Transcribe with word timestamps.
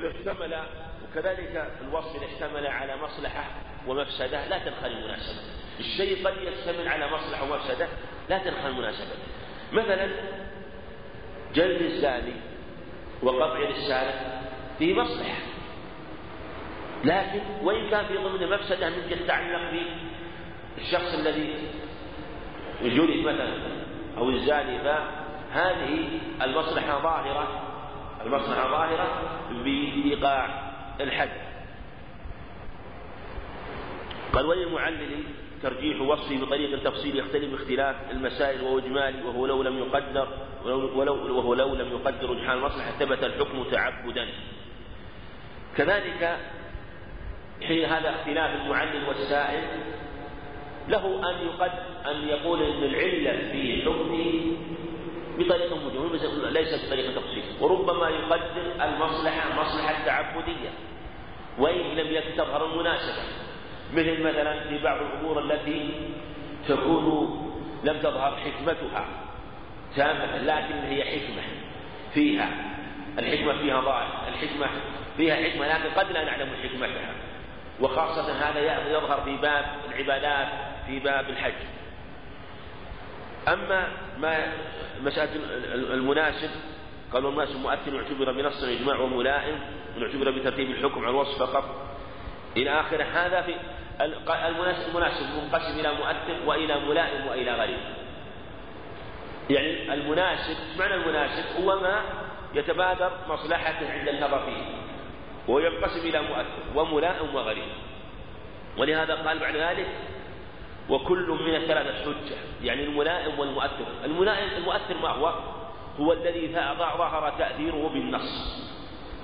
إذا 0.00 0.10
اشتمل 0.18 0.62
وكذلك 1.04 1.70
الوصف 1.82 2.16
إذا 2.16 2.26
اشتمل 2.26 2.66
على 2.66 2.96
مصلحة 2.96 3.44
ومفسدة 3.86 4.46
لا 4.46 4.58
تنخل 4.58 4.86
المناسبة. 4.86 5.40
الشيء 5.80 6.26
قد 6.26 6.34
يشتمل 6.42 6.88
على 6.88 7.10
مصلحة 7.10 7.44
ومفسدة 7.44 7.88
لا 8.28 8.38
تنخل 8.38 8.68
المناسبة. 8.68 9.14
مثلا 9.72 10.08
جلد 11.54 11.82
الزاني 11.82 12.32
وقطع 13.22 13.68
السارق 13.68 14.42
فيه 14.78 14.94
مصلحة. 14.94 15.36
لكن 17.04 17.40
وإن 17.62 17.90
كان 17.90 18.06
في 18.06 18.16
ضمن 18.16 18.50
مفسدة 18.50 18.90
من 18.90 19.10
تتعلق 19.10 19.82
بالشخص 20.76 21.14
الذي 21.14 21.54
جلد 22.82 23.26
مثلا 23.26 23.54
أو 24.18 24.30
الزاني 24.30 24.78
فهذه 24.78 26.08
المصلحة 26.42 27.02
ظاهرة. 27.02 27.69
المصلحة 28.26 28.70
ظاهرة 28.70 29.38
بإيقاع 29.64 30.70
الحد. 31.00 31.30
قال 34.32 34.46
وللمعلل 34.46 35.24
ترجيح 35.62 36.00
وصفه 36.00 36.40
بطريق 36.40 36.72
التفصيل 36.72 37.18
يختلف 37.18 37.50
باختلاف 37.50 37.96
المسائل 38.10 38.62
وهو 38.62 38.78
إجمالي 38.78 39.22
وهو 39.22 39.46
لو 39.46 39.62
لم 39.62 39.78
يقدر 39.78 40.28
ولو 40.64 41.36
وهو 41.36 41.54
لو 41.54 41.74
لم 41.74 41.88
يقدر 41.88 42.30
رجحان 42.30 42.58
المصلحة 42.58 42.90
ثبت 42.90 43.24
الحكم 43.24 43.64
تعبدا. 43.70 44.28
كذلك 45.76 46.38
حين 47.62 47.84
هذا 47.84 48.10
اختلاف 48.10 48.62
المعلل 48.62 49.08
والسائل 49.08 49.64
له 50.88 51.30
أن 51.30 51.46
يقد 51.46 51.72
أن 52.06 52.28
يقول 52.28 52.62
أن 52.62 52.82
العلة 52.82 53.52
في 53.52 53.82
حكمه 53.82 54.56
بطريقة 55.38 55.76
مجملة 55.76 56.50
ليس 56.50 56.86
بطريقة 56.86 57.20
تفصيل. 57.20 57.44
وربما 57.60 58.08
يقدر 58.08 58.84
المصلحة 58.84 59.60
مصلحة 59.62 60.04
تعبدية 60.06 60.70
وإن 61.58 61.96
لم 61.96 62.14
يكن 62.14 62.36
تظهر 62.36 62.64
المناسبة 62.72 63.22
مثل 63.92 64.22
مثلا 64.22 64.60
في 64.68 64.78
بعض 64.78 64.98
الأمور 65.02 65.42
التي 65.42 65.90
تكون 66.68 67.36
لم 67.84 67.98
تظهر 67.98 68.36
حكمتها 68.36 69.08
تامة 69.96 70.38
لكن 70.38 70.78
هي 70.78 71.04
حكمة 71.04 71.42
فيها. 72.14 72.48
الحكمة 73.18 73.58
فيها 73.58 73.80
ظاهر 73.80 74.28
الحكمة 74.28 74.66
فيها 75.16 75.34
حكمة 75.36 75.68
لكن 75.68 76.00
قد 76.00 76.12
لا 76.12 76.24
نعلم 76.24 76.48
حكمتها. 76.62 77.14
وخاصة 77.80 78.32
هذا 78.32 78.90
يظهر 78.90 79.20
في 79.24 79.36
باب 79.36 79.64
العبادات 79.88 80.48
في 80.86 80.98
باب 80.98 81.30
الحج. 81.30 81.52
أما 83.48 83.88
ما 84.18 84.52
مسألة 85.02 85.30
المناسب 85.74 86.50
قالوا 87.12 87.30
المناسب 87.30 87.56
مؤثر 87.56 87.98
اعتبر 87.98 88.32
بنص 88.32 88.62
إجماع 88.64 88.98
وملائم 88.98 89.60
واعتبر 89.98 90.30
بترتيب 90.30 90.70
الحكم 90.70 91.00
على 91.00 91.10
الوصف 91.10 91.42
فقط. 91.42 91.64
إلى 92.56 92.80
آخره 92.80 93.04
هذا 93.04 93.42
في 93.42 93.54
المناسب 94.48 94.88
المناسب 94.88 95.26
منقسم 95.42 95.80
إلى 95.80 95.92
مؤثر 95.92 96.36
وإلى 96.46 96.80
ملائم 96.80 97.26
وإلى 97.26 97.52
غريب. 97.54 97.78
يعني 99.50 99.94
المناسب 99.94 100.56
معنى 100.78 100.94
المناسب 100.94 101.44
هو 101.62 101.80
ما 101.80 102.02
يتبادر 102.54 103.12
مصلحته 103.28 103.92
عند 103.92 104.08
النظر 104.08 104.44
فيه 104.44 104.62
وينقسم 105.48 106.08
إلى 106.08 106.22
مؤثر 106.22 106.62
وملائم 106.74 107.34
وغريب. 107.34 107.72
ولهذا 108.78 109.14
قال 109.14 109.38
بعد 109.38 109.56
ذلك 109.56 109.86
وكل 110.90 111.38
من 111.46 111.54
الثلاثة 111.54 112.04
حجة 112.04 112.36
يعني 112.62 112.84
الملائم 112.84 113.38
والمؤثر. 113.38 113.86
الملائم 114.04 114.48
المؤثر 114.56 114.94
ما 115.02 115.08
هو؟ 115.08 115.34
هو 116.00 116.12
الذي 116.12 116.52
ظهر 116.78 117.34
تأثيره 117.38 117.88
بالنص 117.88 118.60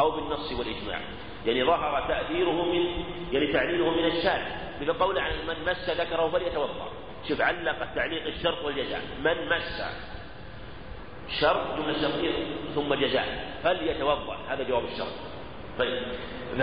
أو 0.00 0.10
بالنص 0.10 0.52
والإجماع. 0.52 1.00
يعني 1.46 1.64
ظهر 1.64 2.08
تأثيره 2.08 2.64
من 2.64 3.04
يعني 3.32 3.52
تعليله 3.52 3.90
من 3.90 4.04
الشارع. 4.04 4.46
مثل 4.80 4.92
قول 4.92 5.18
عن 5.18 5.32
من 5.48 5.54
مس 5.72 5.90
ذكره 5.90 6.28
فليتوضأ. 6.28 6.88
شوف 7.28 7.40
علق 7.40 7.82
التعليق 7.82 8.26
الشرط 8.26 8.64
والجزاء. 8.64 9.00
من 9.24 9.48
مس 9.48 9.82
شرط 11.40 11.76
جملة 11.78 12.02
شرطية 12.02 12.32
ثم 12.74 12.94
جزاء. 12.94 13.54
فليتوضأ. 13.62 14.36
هذا 14.48 14.62
جواب 14.62 14.84
الشرط. 14.84 15.12
طيب. 15.78 16.02
ف 16.58 16.62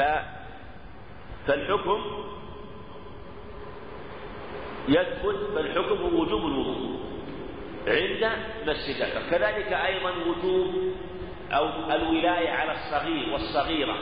فالحكم 1.48 2.24
يثبت 4.88 5.36
فالحكم 5.56 6.02
هو 6.02 6.22
وجوب 6.22 6.46
الوضوء 6.46 7.00
عند 7.88 8.32
مس 8.68 8.90
الذكر 8.90 9.30
كذلك 9.30 9.74
أيضا 9.74 10.12
وجوب 10.12 10.94
أو 11.52 11.68
الولاية 11.92 12.50
على 12.50 12.72
الصغير 12.72 13.34
والصغيرة. 13.34 13.96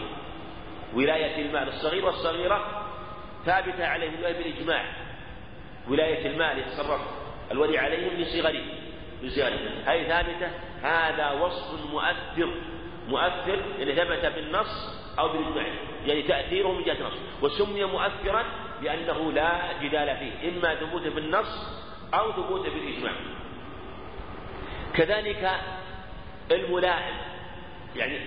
ولاية 0.93 1.45
المال. 1.45 1.67
الصغير 1.67 2.05
والصغيرة 2.05 2.87
ثابتة 3.45 3.85
عليهم 3.85 4.21
بالإجماع. 4.21 4.85
ولاية 5.89 6.27
المال 6.27 6.59
يتصرف. 6.59 7.01
الولي 7.51 7.77
عليهم 7.77 8.21
لصغره 8.21 8.63
لصغره 9.23 9.69
هذه 9.85 10.07
ثابتة. 10.07 10.51
هذا 10.83 11.31
وصف 11.31 11.91
مؤثر. 11.91 12.53
مؤثر 13.11 13.59
يعني 13.79 13.95
ثبت 13.95 14.25
بالنص 14.35 15.01
أو 15.19 15.27
بالإجماع 15.27 15.65
يعني 16.05 16.21
تأثيره 16.21 16.71
من 16.71 16.83
جهة 16.83 16.93
النص. 16.93 17.13
وسمي 17.41 17.83
مؤثرا 17.83 18.43
لأنه 18.81 19.31
لا 19.31 19.51
جدال 19.81 20.17
فيه 20.17 20.49
إما 20.49 20.75
ثبوته 20.75 21.09
بالنص 21.09 21.81
أو 22.13 22.31
ثبوته 22.31 22.69
بالإجماع. 22.69 23.13
كذلك 24.93 25.51
الملائم 26.51 27.15
يعني 27.95 28.17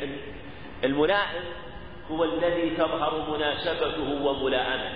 الملائم 0.84 1.44
هو 2.10 2.24
الذي 2.24 2.70
تظهر 2.70 3.36
مناسبته 3.36 4.24
وملاءمته 4.24 4.90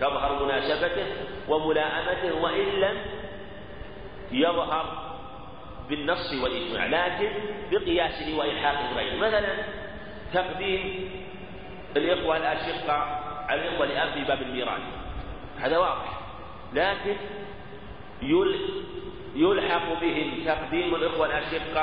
تظهر 0.00 0.44
مناسبته 0.44 1.06
وملاءمته 1.48 2.42
وإن 2.42 2.80
لم 2.80 2.96
يظهر 4.32 5.09
بالنص 5.90 6.32
والإجماع 6.42 6.86
لكن 6.86 7.30
بقياسه 7.70 8.38
وإلحاقه 8.38 8.92
غيره 8.96 9.16
مثلا 9.16 9.54
تقديم 10.34 11.10
الإخوة 11.96 12.36
الأشقة 12.36 12.94
على 13.48 13.68
الإخوة 13.68 13.86
الأب 13.86 14.12
في 14.12 14.24
باب 14.24 14.42
الميراث. 14.42 14.80
هذا 15.58 15.78
واضح. 15.78 16.20
لكن 16.72 17.16
يلحق 19.36 20.00
بهم 20.00 20.44
تقديم 20.46 20.94
الإخوة 20.94 21.26
الأشقة 21.26 21.82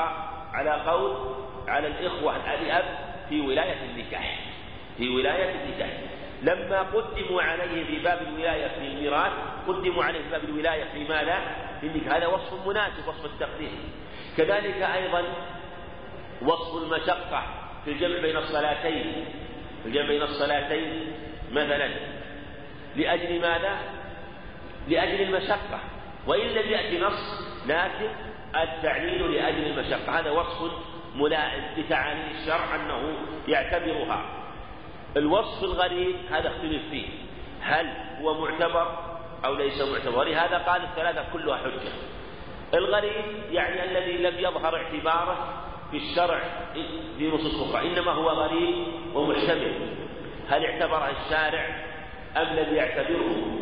على 0.54 0.72
قول 0.92 1.36
على 1.68 1.88
الإخوة 1.88 2.54
الأب 2.54 2.86
في 3.30 3.42
ولاية 3.42 3.86
النكاح. 3.86 4.40
في 4.98 5.10
ولاية 5.10 5.56
النكاح. 5.56 5.90
لما 6.42 6.82
قدموا 6.82 7.42
عليه 7.42 7.86
في 7.86 8.00
باب 8.00 8.22
الولاية 8.22 8.68
في 8.68 8.88
الميراث 8.88 9.32
قدموا 9.68 10.04
عليه 10.04 10.20
في 10.20 10.30
باب 10.32 10.44
الولاية 10.44 10.84
في 10.84 11.04
ماذا؟ 11.04 11.40
في 11.82 12.10
هذا 12.10 12.28
وصف 12.28 12.68
مناسب 12.68 13.08
وصف 13.08 13.26
التقديم 13.26 13.80
كذلك 14.38 14.82
أيضا 14.82 15.24
وصف 16.42 16.84
المشقة 16.84 17.44
في 17.86 17.92
الجمع 17.92 18.20
بين 18.22 18.38
الصلاتين. 18.38 19.26
في 19.84 19.90
الجمع 19.90 20.08
بين 20.08 20.22
الصلاتين 20.22 21.14
مثلا. 21.52 21.90
لأجل 22.96 23.42
ماذا؟ 23.42 23.78
لأجل 24.88 25.22
المشقة. 25.22 25.80
وإن 26.28 26.48
لم 26.48 26.70
يأتي 26.72 27.00
نص 27.00 27.42
لكن 27.68 28.10
التعليل 28.56 29.32
لأجل 29.32 29.68
المشقة. 29.68 30.20
هذا 30.20 30.32
وصف 30.32 30.72
ملائم 31.16 31.64
لتعاليم 31.78 32.26
الشرع 32.42 32.76
أنه 32.76 33.18
يعتبرها. 33.48 34.47
الوصف 35.18 35.64
الغريب 35.64 36.16
هذا 36.32 36.48
اختلف 36.50 36.82
فيه. 36.92 37.08
هل 37.62 37.88
هو 38.22 38.42
معتبر 38.42 39.00
أو 39.46 39.56
ليس 39.56 39.82
معتبر؟ 39.82 40.20
ولهذا 40.20 40.58
قال 40.58 40.84
الثلاثة 40.84 41.26
كلها 41.34 41.58
حجة. 41.58 41.92
الغريب 42.74 43.26
يعني 43.52 43.84
الذي 43.84 44.18
لم 44.18 44.40
يظهر 44.40 44.76
اعتباره 44.76 45.64
في 45.92 45.98
الشرع 45.98 46.42
في 47.18 47.28
نصوص 47.28 47.70
أخرى 47.70 47.88
إنما 47.88 48.12
هو 48.12 48.30
غريب 48.30 48.88
ومحتمل. 49.14 49.96
هل 50.50 50.66
اعتبره 50.66 51.10
الشارع 51.10 51.86
أم 52.38 52.48
لم 52.48 52.76
يعتبره؟ 52.76 53.60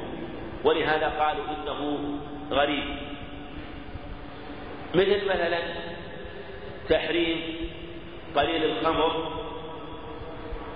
ولهذا 0.63 1.07
قالوا 1.07 1.43
إنه 1.45 1.99
غريب. 2.51 2.97
مثل 4.95 5.25
مثلا 5.25 5.59
تحريم 6.89 7.69
قليل 8.35 8.63
الخمر 8.63 9.45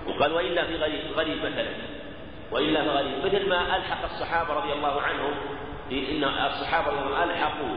وقال 0.06 0.32
وإلا 0.32 0.66
في 0.66 0.76
غريب 0.76 1.00
غريب 1.16 1.38
مثلا. 1.38 1.68
وإلا 2.52 2.82
في 2.82 2.88
غريب. 2.88 3.26
مثل 3.26 3.48
ما 3.48 3.76
ألحق 3.76 4.04
الصحابة 4.04 4.54
رضي 4.54 4.72
الله 4.72 5.00
عنهم 5.00 5.32
إن 5.92 6.24
الصحابة 6.24 6.90
رضي 6.90 7.06
الله 7.06 7.16
عنهم 7.16 7.30
ألحقوا 7.30 7.76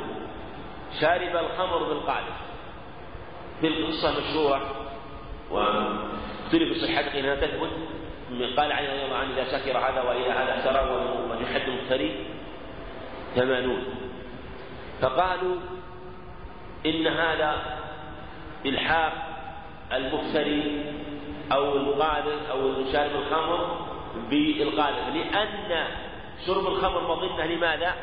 شارب 1.01 1.35
الخمر 1.35 1.83
بالقادر. 1.83 2.33
في 3.61 3.67
القصة 3.67 4.19
مشهورة 4.19 4.61
واختلف 5.51 6.77
صحتها 6.77 7.19
إنها 7.19 7.35
تثبت. 7.35 7.69
قال 8.57 8.71
علي 8.71 8.87
رضي 8.87 9.05
الله 9.05 9.17
عنه 9.17 9.33
إذا 9.33 9.57
سكر 9.57 9.77
هذا 9.77 10.01
وإلى 10.01 10.31
هذا 10.31 10.51
احترى 10.51 10.79
ويحد 11.29 11.61
المفتري 11.67 12.25
ثمانون. 13.35 13.83
فقالوا 15.01 15.55
إن 16.85 17.07
هذا 17.07 17.79
إلحاق 18.65 19.13
المفتري 19.93 20.85
أو 21.51 21.77
القاذف 21.77 22.49
أو 22.51 22.73
شارب 22.91 23.11
الخمر 23.15 23.87
بالقاذف 24.29 25.15
لأن 25.15 25.87
شرب 26.47 26.67
الخمر 26.67 27.15
مظنة 27.15 27.45
لماذا؟ 27.45 27.93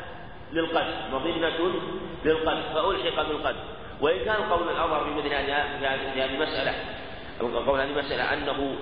للقذف 0.53 0.95
مظنة 1.13 1.73
للقذف 2.25 2.73
فألحق 2.73 3.27
بالقذف 3.27 3.63
وإن 4.01 4.25
كان 4.25 4.35
قول 4.35 4.69
الأظهر 4.69 5.03
في 5.03 5.09
مثل 5.09 5.33
هذه 5.33 6.25
المسألة 6.25 6.73
القول 7.41 7.79
هذه 7.79 7.89
المسألة 7.89 8.33
أنه 8.33 8.75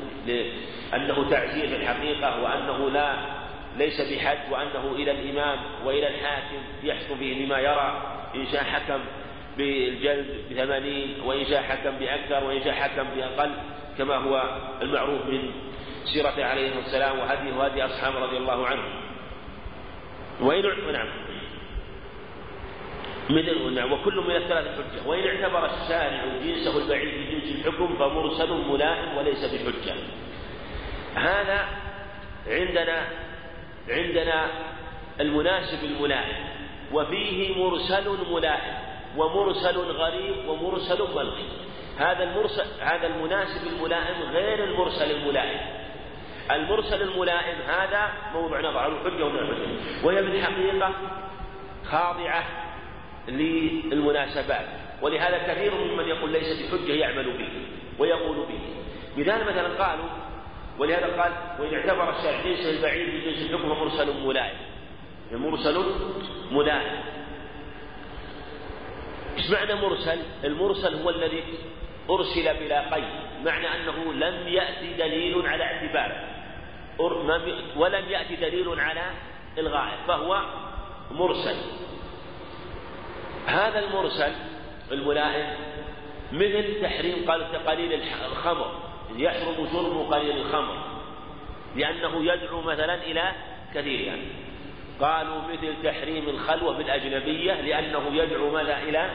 أنه 0.94 1.30
تعزير 1.30 1.68
في 1.68 1.76
الحقيقة 1.76 2.44
وأنه 2.44 2.90
لا 2.90 3.16
ليس 3.78 4.02
بحد 4.02 4.38
وأنه 4.52 4.92
إلى 4.96 5.12
الإمام 5.12 5.60
وإلى 5.86 6.08
الحاكم 6.08 6.62
يحكم 6.84 7.16
به 7.20 7.46
بما 7.46 7.60
يرى. 7.60 8.02
إن 8.36 8.48
شاء 8.52 8.64
حكم 8.64 9.00
بالجلد 9.60 10.26
بثمانين 10.52 11.22
وإن 11.26 11.46
شاء 11.46 11.62
حكم 11.62 11.92
بأكثر 12.00 12.44
وإن 12.44 12.64
شاء 12.64 12.74
حكم 12.74 13.04
بأقل 13.16 13.52
كما 13.98 14.16
هو 14.16 14.60
المعروف 14.82 15.26
من 15.26 15.52
سيرته 16.14 16.46
عليه 16.46 16.80
السلام 16.80 17.20
وهديه 17.20 17.54
وهدي 17.54 17.86
أصحابه 17.86 18.20
رضي 18.20 18.38
الله 18.38 18.68
عنهم. 18.68 18.94
وإن 20.42 20.64
نعم. 20.94 21.08
من 23.30 23.76
نعم. 23.76 23.92
وكل 23.92 24.16
من 24.16 24.36
الثلاث 24.36 24.68
حجة. 24.68 25.08
وإن 25.08 25.28
اعتبر 25.28 25.66
الشارع 25.66 26.26
جنسه 26.44 26.78
البعيد 26.78 27.10
بجنس 27.10 27.56
الحكم 27.56 27.96
فمرسل 27.96 28.50
ملائم 28.50 29.18
وليس 29.18 29.46
بحجة. 29.46 29.96
هذا 31.16 31.68
عندنا 32.48 33.08
عندنا 33.90 34.48
المناسب 35.20 35.84
الملائم. 35.84 36.50
وفيه 36.92 37.56
مرسل 37.64 38.32
ملائم. 38.32 38.89
ومرسل 39.18 39.78
غريب 39.78 40.50
ومرسل 40.50 41.00
ملغي 41.16 41.46
هذا 41.98 42.24
المرسل 42.24 42.66
هذا 42.82 43.08
المناسب 43.08 43.68
الملائم 43.68 44.22
غير 44.32 44.64
المرسل 44.64 45.12
الملائم. 45.12 45.60
المرسل 46.52 47.02
الملائم 47.02 47.58
هذا 47.68 48.12
موضع 48.34 48.60
نظر 48.60 48.88
الحجة 48.88 49.26
ومن 49.26 49.40
الحجة. 49.40 50.06
وهي 50.06 50.24
في 50.24 50.32
الحقيقة 50.32 50.94
خاضعة 51.86 52.44
للمناسبات. 53.28 54.66
ولهذا 55.02 55.54
كثير 55.54 55.74
ممن 55.76 56.08
يقول 56.08 56.32
ليس 56.32 56.62
بحجة 56.62 56.94
يعمل 56.94 57.38
به 57.38 57.50
ويقول 58.00 58.38
به. 58.38 58.60
مثال 59.18 59.42
مثلا 59.42 59.86
قالوا 59.86 60.10
ولهذا 60.80 61.22
قال 61.22 61.32
وإن 61.60 61.74
اعتبر 61.74 62.10
الشارع 62.10 62.42
جنس 62.42 62.66
البعيد 62.66 63.08
بجنس 63.10 63.52
الحكم 63.52 63.70
مرسل 63.70 64.28
ملائم. 64.28 64.58
مرسل 65.32 65.86
ملائم. 66.52 67.19
إيش 69.40 69.50
معنى 69.50 69.74
مرسل؟ 69.74 70.20
المرسل 70.44 71.02
هو 71.02 71.10
الذي 71.10 71.44
أرسل 72.10 72.54
بلا 72.60 72.96
قيد 72.96 73.04
معنى 73.46 73.68
أنه 73.68 74.14
لم 74.14 74.48
يأتي 74.48 74.94
دليل 74.94 75.48
على 75.48 75.64
اعتباره. 75.64 76.30
ولم 77.78 78.10
يأتي 78.10 78.36
دليل 78.36 78.80
على 78.80 79.04
إلغائه 79.58 80.06
فهو 80.08 80.42
مرسل. 81.12 81.56
هذا 83.48 83.80
المرسل 83.80 84.32
الملائم 84.92 85.56
مثل 86.32 86.82
تحريم 86.82 87.32
قليل 87.68 88.02
الخمر 88.32 88.72
يحرم 89.16 89.68
شرب 89.74 90.14
قليل 90.14 90.38
الخمر 90.38 91.00
لأنه 91.76 92.34
يدعو 92.34 92.62
مثلا 92.62 92.96
إلى 92.96 93.32
كثيرها 93.74 94.18
قالوا 95.01 95.42
مثل 95.42 95.84
تحريم 95.84 96.30
الخلوة 96.30 96.78
بالأجنبية 96.78 97.54
لأنه 97.54 98.16
يدعو 98.16 98.50
ماذا 98.50 98.78
إلى 98.78 99.10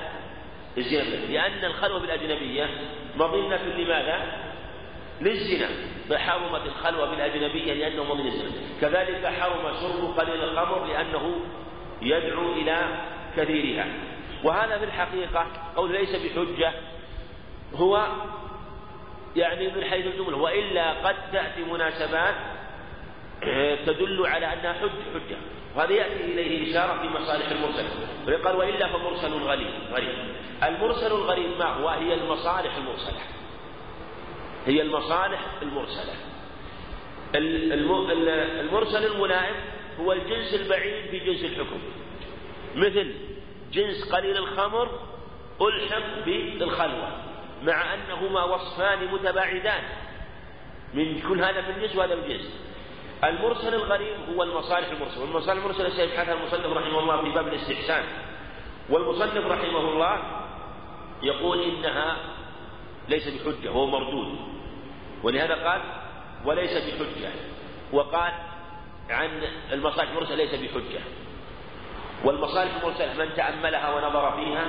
الزنا. 0.79 1.33
لأن 1.33 1.65
الخلوة 1.65 2.01
بالأجنبية 2.01 2.69
مظنة 3.17 3.63
لماذا؟ 3.77 4.21
للزنا. 5.21 5.69
فحرمت 6.11 6.67
الخلوة 6.67 7.11
بالأجنبية 7.11 7.73
لأنه 7.73 8.05
مظنة 8.05 8.27
الزنا 8.27 8.51
كذلك 8.81 9.27
حرم 9.27 9.75
شرب 9.81 10.19
قليل 10.19 10.45
الخمر 10.45 10.85
لأنه 10.85 11.35
يدعو 12.03 12.53
إلى 12.53 12.79
كثيرها. 13.37 13.87
وهذا 14.45 14.79
في 14.79 14.85
الحقيقة 14.85 15.47
قول 15.77 15.93
ليس 15.93 16.17
بحجة 16.17 16.73
هو 17.75 18.07
يعني 19.37 19.69
من 19.69 19.85
حيث 19.85 20.07
الجملة. 20.07 20.37
وإلا 20.37 20.93
قد 20.93 21.17
تأتي 21.33 21.65
مناسبات 21.65 22.35
تدل 23.87 24.27
على 24.27 24.53
أنها 24.53 24.73
حجة 24.73 25.03
حجة. 25.15 25.37
وهذا 25.77 25.93
يأتي 25.93 26.25
إليه 26.25 26.71
إشارة 26.71 27.03
في 27.03 27.09
مصالح 27.09 27.51
المرسل. 27.51 27.85
ويقال 28.27 28.57
وإلا 28.57 28.87
فمرسل 28.89 29.33
غريب 29.33 29.71
غريب. 29.93 30.35
المرسل 30.63 31.07
الغريب 31.07 31.59
ما 31.59 31.65
هو؟ 31.65 31.89
هي 31.89 32.15
المصالح 32.15 32.77
المرسلة. 32.77 33.21
هي 34.67 34.83
المصالح 34.83 35.41
المرسلة. 35.63 36.15
المرسل 38.61 39.07
الملائم 39.07 39.55
هو 40.01 40.13
الجنس 40.13 40.55
البعيد 40.55 41.11
في 41.11 41.19
جنس 41.19 41.45
الحكم. 41.45 41.79
مثل 42.77 43.15
جنس 43.73 44.13
قليل 44.13 44.37
الخمر 44.37 45.01
ألحق 45.63 46.25
بالخلوة 46.27 47.09
مع 47.63 47.95
أنهما 47.95 48.45
وصفان 48.45 49.05
متباعدان. 49.13 49.83
من 50.95 51.23
كل 51.29 51.45
هذا 51.45 51.61
من 51.61 51.83
جنس 51.83 51.97
وهذا 51.97 52.15
من 52.15 52.29
جنس 52.29 52.61
المرسل 53.29 53.75
الغريب 53.75 54.17
هو 54.35 54.43
المصالح 54.43 54.89
المرسلة 54.89 55.21
والمصالح 55.21 55.63
المرسلة 55.63 55.91
سيبحثها 55.91 56.35
المصنف 56.35 56.67
رحمه 56.67 56.99
الله 56.99 57.23
في 57.23 57.31
باب 57.31 57.49
الاستحسان. 57.49 58.05
والمصنف 58.91 59.47
رحمه 59.47 59.81
الله 59.81 60.19
يقول 61.23 61.63
إنها 61.63 62.17
ليس 63.09 63.29
بحجة 63.29 63.71
هو 63.71 63.87
مردود. 63.87 64.39
ولهذا 65.23 65.55
قال 65.55 65.81
وليس 66.45 66.73
بحجة 66.73 67.31
وقال 67.93 68.33
عن 69.11 69.31
المصالح 69.73 70.11
المرسلة 70.11 70.37
ليس 70.37 70.55
بحجة. 70.55 71.01
والمصالح 72.25 72.75
المرسلة 72.83 73.25
من 73.25 73.35
تأملها 73.37 73.95
ونظر 73.95 74.37
فيها 74.37 74.67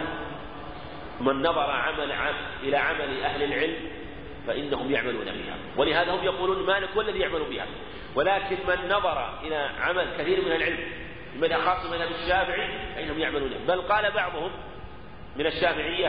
من 1.21 1.41
نظر 1.41 1.71
عمل 1.71 2.11
عم 2.11 2.35
إلى 2.63 2.77
عمل 2.77 3.23
أهل 3.23 3.43
العلم 3.43 3.94
فإنهم 4.47 4.91
يعملون 4.91 5.25
بها. 5.25 5.57
ولهذا 5.77 6.11
هم 6.11 6.23
يقولون 6.23 6.65
مالك 6.65 6.89
هو 6.95 7.01
الذي 7.01 7.19
يعمل 7.19 7.43
بها. 7.49 7.65
ولكن 8.15 8.57
من 8.67 8.89
نظر 8.89 9.39
إلى 9.43 9.69
عمل 9.79 10.07
كثير 10.17 10.45
من 10.45 10.51
العلم 10.51 10.79
لماذا 11.35 11.57
خاصة 11.57 11.91
مذهب 11.91 12.11
الشافعي 12.11 12.67
فإنهم 12.95 13.19
يعملون 13.19 13.51
بل 13.67 13.81
قال 13.81 14.11
بعضهم 14.11 14.51
من 15.35 15.45
الشافعية 15.45 16.07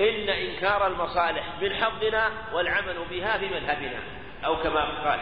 إن 0.00 0.28
إنكار 0.28 0.86
المصالح 0.86 1.44
من 1.62 1.74
حظنا 1.74 2.30
والعمل 2.52 2.96
بها 3.10 3.38
في 3.38 3.46
مذهبنا 3.46 3.98
أو 4.44 4.56
كما 4.56 4.80
قال. 5.10 5.20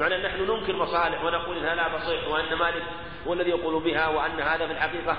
معنى 0.00 0.16
نحن 0.16 0.50
ننكر 0.50 0.76
مصالح 0.76 1.24
ونقول 1.24 1.58
إنها 1.58 1.74
لا 1.74 1.98
تصح 1.98 2.28
وأن 2.28 2.54
مالك 2.54 2.82
هو 3.26 3.32
الذي 3.32 3.50
يقول 3.50 3.82
بها 3.82 4.08
وأن 4.08 4.40
هذا 4.40 4.66
في 4.66 4.72
الحقيقة 4.72 5.18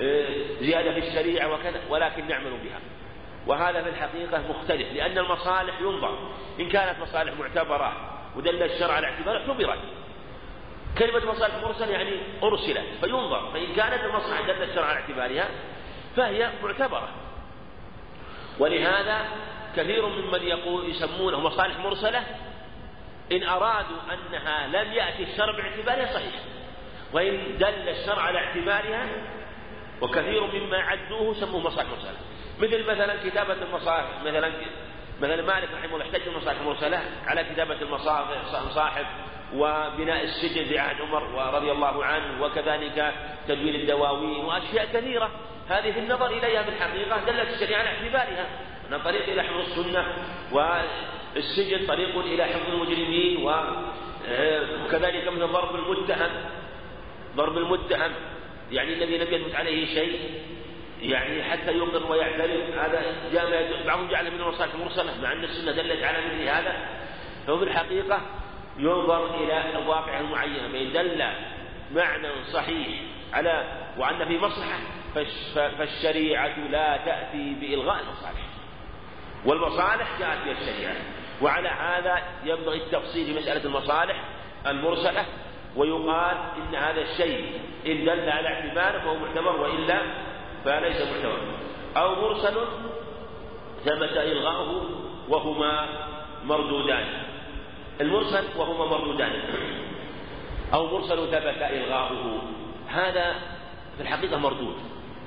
آه، 0.00 0.26
زيادة 0.60 0.92
في 0.92 1.08
الشريعة 1.08 1.54
وكذا 1.54 1.80
ولكن 1.88 2.28
نعمل 2.28 2.50
بها. 2.50 2.80
وهذا 3.46 3.82
في 3.82 3.88
الحقيقة 3.88 4.42
مختلف 4.50 4.92
لأن 4.92 5.18
المصالح 5.18 5.80
ينظر. 5.80 6.18
إن 6.60 6.68
كانت 6.68 7.00
مصالح 7.00 7.32
معتبرة 7.40 7.92
ودل 8.36 8.62
الشرع 8.62 8.94
على 8.94 9.06
اعتبارها 9.06 9.40
اعتبرت. 9.40 9.78
كلمة 10.98 11.32
مصالح 11.32 11.54
مرسلة 11.62 11.92
يعني 11.92 12.20
أرسلت 12.42 12.86
فينظر. 13.00 13.50
فإن 13.52 13.74
كانت 13.76 14.04
المصلحة 14.04 14.42
دل 14.46 14.62
الشرع 14.62 14.86
على 14.86 15.00
اعتبارها 15.00 15.48
فهي 16.16 16.50
معتبرة. 16.62 17.08
ولهذا 18.58 19.24
كثير 19.76 20.06
ممن 20.06 20.42
يقول 20.42 20.90
يسمونه 20.90 21.40
مصالح 21.40 21.78
مرسلة 21.78 22.24
إن 23.32 23.42
أرادوا 23.42 23.96
أنها 24.12 24.66
لم 24.66 24.92
يأتي 24.92 25.22
الشرع 25.22 25.56
باعتبارها 25.56 26.12
صحيح. 26.12 26.34
وإن 27.12 27.58
دل 27.58 27.88
الشرع 27.88 28.22
على 28.22 28.38
اعتبارها 28.38 29.08
وكثير 30.00 30.46
مما 30.46 30.78
عدوه 30.78 31.34
سموه 31.34 31.60
مصالح 31.60 31.88
مرسلة. 31.90 32.16
مثل 32.60 32.84
مثلا 32.84 33.16
كتابة 33.24 33.56
المصاحف 33.62 34.26
مثلا 34.26 34.52
مثلا 35.20 35.42
مالك 35.42 35.68
رحمه 35.74 35.94
الله 35.94 36.04
احتج 36.04 36.28
المصالح 36.28 36.60
المرسلة 36.60 37.00
على 37.26 37.44
كتابة 37.44 37.76
المصاحف 37.82 39.06
وبناء 39.54 40.24
السجن 40.24 40.64
في 40.64 40.78
عهد 40.78 41.00
عمر 41.00 41.54
رضي 41.54 41.72
الله 41.72 42.04
عنه 42.04 42.44
وكذلك 42.44 43.14
تدوين 43.48 43.74
الدواوين 43.74 44.44
وأشياء 44.44 44.88
كثيرة. 44.94 45.30
هذه 45.68 45.98
النظر 45.98 46.26
إليها 46.26 46.62
بالحقيقة 46.62 47.24
دلت 47.26 47.54
الشريعة 47.54 47.78
على 47.78 47.88
اعتبارها. 47.88 48.46
أن 48.92 49.00
طريق 49.00 49.28
إلى 49.28 49.42
حفظ 49.42 49.58
السنة 49.58 50.06
والسجن 50.52 51.86
طريق 51.86 52.18
إلى 52.18 52.44
حفظ 52.44 52.70
المجرمين 52.72 53.46
وكذلك 54.84 55.28
من 55.28 55.46
ضرب 55.46 55.74
المتهم. 55.74 56.30
ضرب 57.36 57.58
المتهم 57.58 58.12
يعني 58.70 58.92
الذي 58.92 59.18
لم 59.18 59.34
يثبت 59.34 59.54
عليه 59.54 59.86
شيء. 59.94 60.42
يعني 61.02 61.44
حتى 61.44 61.72
يقر 61.72 62.10
ويعترف. 62.10 62.78
هذا 62.78 63.02
جاء 63.32 63.86
بعضهم 63.86 64.08
جعل 64.08 64.30
من 64.30 64.40
المصالح 64.40 64.74
المرسلة 64.74 65.20
مع 65.22 65.32
أن 65.32 65.44
السنة 65.44 65.72
دلت 65.72 66.04
على 66.04 66.18
مثل 66.18 66.42
هذا. 66.48 66.88
فهو 67.46 67.58
في 67.58 67.64
الحقيقة 67.64 68.20
ينظر 68.78 69.34
إلى 69.34 69.78
الواقع 69.78 70.20
المعين 70.20 70.72
فإن 70.72 70.92
دل 70.92 71.24
معنى 71.94 72.28
صحيح 72.52 72.88
على 73.32 73.64
وأن 73.98 74.28
في 74.28 74.38
مصلحة 74.38 74.78
فالشريعة 75.54 76.58
لا 76.58 76.96
تأتي 76.96 77.54
بإلغاء 77.60 78.02
المصالح. 78.02 78.46
والمصالح 79.44 80.18
جاءت 80.20 80.44
بها 80.44 80.52
الشريعة. 80.52 80.96
وعلى 81.42 81.68
هذا 81.68 82.22
ينبغي 82.44 82.76
التفصيل 82.76 83.26
في 83.26 83.40
مسألة 83.40 83.64
المصالح 83.64 84.24
المرسلة 84.66 85.24
ويقال 85.76 86.36
إن 86.56 86.74
هذا 86.74 87.00
الشيء 87.00 87.60
إن 87.86 88.04
دل 88.04 88.30
على 88.30 88.48
اعتباره 88.48 88.98
فهو 88.98 89.14
معتبر 89.14 89.60
وإلا 89.60 90.02
فليس 90.64 91.00
معتبر 91.00 91.38
أو 91.96 92.14
مرسل 92.14 92.54
ثبت 93.84 94.16
إلغاؤه 94.16 94.86
وهما 95.28 95.88
مردودان. 96.44 97.04
المرسل 98.00 98.44
وهما 98.56 98.86
مردودان. 98.86 99.32
أو 100.74 100.86
مرسل 100.86 101.26
ثبت 101.26 101.62
إلغاؤه 101.62 102.42
هذا 102.88 103.34
في 103.96 104.02
الحقيقة 104.02 104.36
مردود. 104.36 104.76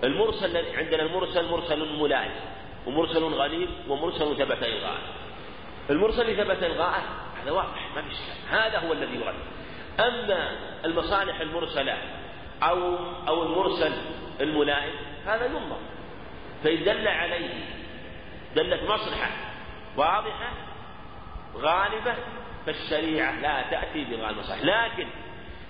المرسل 0.03 0.57
عندنا 0.77 1.03
المرسل 1.03 1.49
مرسل 1.49 1.99
ملائم 1.99 2.31
ومرسل 2.87 3.23
غريب 3.23 3.69
ومرسل 3.89 4.37
ثبت 4.37 4.63
إلغاءه 4.63 5.01
المرسل 5.89 6.37
ثبت 6.37 6.63
إلغاءه 6.63 7.03
هذا 7.43 7.51
واضح 7.51 7.95
ما 7.95 8.01
في 8.01 8.15
هذا 8.49 8.77
هو 8.77 8.93
الذي 8.93 9.15
يرد 9.15 9.35
أما 9.99 10.51
المصالح 10.85 11.41
المرسلة 11.41 11.97
أو 12.63 12.97
أو 13.27 13.43
المرسل 13.43 13.91
الملائم 14.41 14.93
هذا 15.25 15.45
ينظر. 15.45 15.79
فإن 16.63 16.83
دل 16.83 17.07
عليه 17.07 17.49
دلت 18.55 18.89
مصلحة 18.89 19.29
واضحة 19.97 20.53
غالبة 21.55 22.15
فالشريعة 22.65 23.41
لا 23.41 23.61
تأتي 23.71 24.03
بغير 24.03 24.29
المصلحة. 24.29 24.61
لكن 24.61 25.07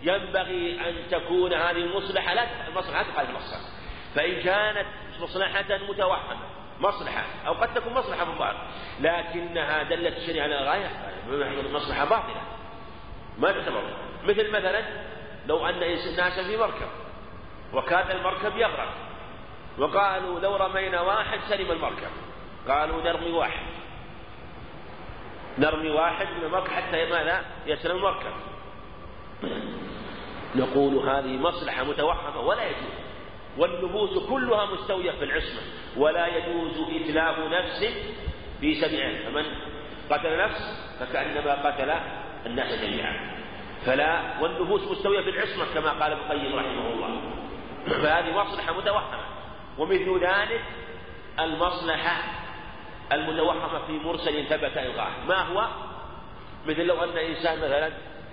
ينبغي 0.04 0.90
أن 0.90 1.10
تكون 1.12 1.54
هذه 1.54 1.78
المصلحة 1.78 2.34
لا 2.34 2.68
المصلحة 2.68 3.04
تخالف 3.04 3.30
المصلحة. 3.30 3.62
فإن 4.16 4.42
كانت 4.42 4.88
مصلحة 5.22 5.78
متوهمة 5.90 6.56
مصلحة 6.80 7.24
أو 7.48 7.54
قد 7.54 7.74
تكون 7.74 7.94
مصلحة 7.94 8.26
مضارة 8.26 8.68
لكنها 9.00 9.84
دلت 9.84 10.18
الشريعة 10.18 10.44
على 10.44 10.56
غاية 10.56 10.90
مصلحة 11.74 12.06
باطلة 12.06 12.42
ما 13.38 13.52
تعتبر. 13.52 13.84
مثل 14.24 14.50
مثلا 14.52 14.84
لو 15.48 15.68
أن 15.68 15.80
ناسا 16.18 16.44
في 16.44 16.58
مركب 16.58 16.88
وكان 17.74 18.12
المركب 18.12 18.58
يغرق. 18.58 18.94
وقالوا 19.78 20.40
لو 20.40 20.56
رمينا 20.56 21.02
واحد 21.02 21.40
سلم 21.50 21.72
المركب. 21.72 22.10
قالوا 22.68 23.02
نرمي 23.02 23.32
واحد. 23.32 23.66
نرمي 25.58 25.90
واحد 25.90 26.28
من 26.28 26.44
المركب 26.44 26.68
حتى 26.68 27.06
ماذا 27.06 27.46
يسلم 27.66 27.96
المركب. 27.96 28.34
نقول 30.56 31.10
هذه 31.10 31.38
مصلحة 31.38 31.84
متوهمة 31.84 32.40
ولا 32.40 32.66
يجوز. 32.66 32.96
والنفوس 33.58 34.30
كلها 34.30 34.66
مستوية 34.66 35.12
في 35.12 35.24
العصمة. 35.24 35.62
ولا 35.98 36.28
يجوز 36.28 36.78
إتلاف 37.02 37.40
نفس 37.40 37.86
في 38.62 38.76
سبيل. 38.76 39.18
فمن 39.18 39.46
قتل 40.10 40.38
نفس 40.38 40.96
فكأنما 41.00 41.70
قتل 41.70 41.90
الناس 42.46 42.82
جميعا. 42.82 43.45
فلا 43.86 44.42
والنفوس 44.42 44.82
مستوية 44.82 45.22
في 45.22 45.30
العصمة 45.30 45.66
كما 45.74 45.90
قال 45.90 46.12
ابن 46.12 46.22
القيم 46.22 46.56
رحمه 46.56 46.94
الله. 46.94 47.22
فهذه 48.04 48.32
مصلحة 48.32 48.74
متوهمة. 48.74 49.26
ومثل 49.78 50.20
ذلك 50.24 50.64
المصلحة 51.40 52.24
المتوهمة 53.12 53.86
في 53.88 53.92
مرسل 53.92 54.46
ثبت 54.46 54.78
إلغاه 54.78 55.12
ما 55.28 55.42
هو؟ 55.42 55.68
مثل 56.68 56.82
لو 56.82 57.04
أن 57.04 57.18
إنسان 57.18 57.58
مثلا 57.58 57.92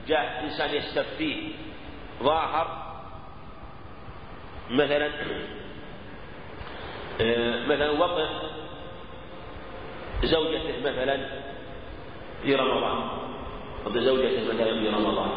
جاء 0.08 0.40
إنسان 0.44 0.74
يستفتيه 0.74 1.52
ظاهر 2.22 2.94
مثلا 4.70 5.10
آه، 7.20 7.66
مثلا 7.66 7.90
وقف 7.90 8.28
زوجته 10.22 10.80
مثلا 10.80 11.26
في 12.42 12.54
رمضان. 12.54 13.31
وقف 13.86 13.98
زوجته 13.98 14.54
مثلا 14.54 14.80
في 14.80 14.88
رمضان. 14.88 15.30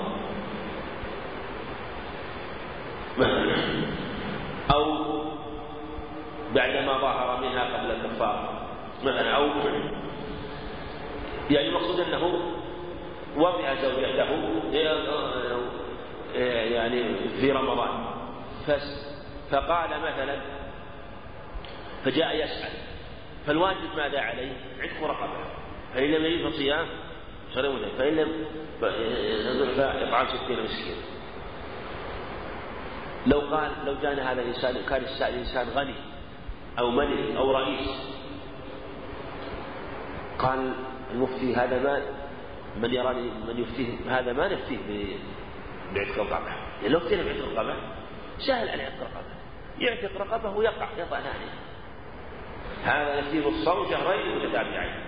مثلا 3.17 3.55
أو 4.73 5.05
بعدما 6.55 6.97
ظهر 6.97 7.41
منها 7.41 7.77
قبل 7.77 7.91
الكفارة 7.91 8.67
مثلا 9.03 9.31
أو 9.31 9.49
يعني 11.49 11.67
المقصود 11.67 11.99
أنه 11.99 12.39
وضع 13.37 13.73
زوجته 13.73 14.27
يعني 16.73 17.15
في 17.41 17.51
رمضان. 17.51 18.05
فقال 19.51 19.89
مثلا 19.89 20.41
فجاء 22.05 22.35
يسأل 22.35 22.71
فالواجب 23.45 23.95
ماذا 23.97 24.19
عليه؟ 24.19 24.53
عتق 24.81 25.03
رقبة. 25.03 25.45
فإن 25.93 26.11
لم 26.11 26.25
يجد 26.25 26.49
فصيام 26.49 26.87
شهرين 27.55 27.89
فإن 27.97 28.15
لم 28.15 28.45
فإطعام 29.77 30.27
ستين 30.27 30.63
مسكين 30.63 30.95
لو 33.27 33.39
قال 33.39 33.71
لو 33.85 33.93
جاءنا 34.01 34.31
هذا 34.31 34.41
الإنسان 34.41 34.75
كان 34.89 35.03
السائل 35.03 35.37
إنسان 35.37 35.67
غني 35.69 35.95
أو 36.79 36.91
ملك 36.91 37.35
أو 37.35 37.51
رئيس 37.51 37.89
قال 40.39 40.73
المفتي 41.11 41.55
هذا 41.55 41.83
ما 41.83 42.01
من 42.77 42.93
يراني 42.93 43.31
من 43.47 43.59
يفتيه 43.59 44.19
هذا 44.19 44.33
ما 44.33 44.47
نفتيه 44.47 45.17
بعتق 45.93 46.21
الرقبة 46.21 46.47
يعني 46.47 46.89
لو 46.89 46.97
افتينا 46.97 47.23
بعتق 47.23 47.43
الرقبة 47.43 47.75
سهل 48.37 48.67
أن 48.69 48.79
يعتق 48.79 49.01
رقبة. 49.01 49.35
يعتق 49.79 50.21
رقبة 50.21 50.49
ويقع 50.49 50.87
يطأ 50.97 51.19
ثانية 51.19 51.53
هذا 52.83 53.21
نفتيه 53.21 53.47
الصوم 53.47 53.91
شهرين 53.91 54.35
متتابعين. 54.35 55.05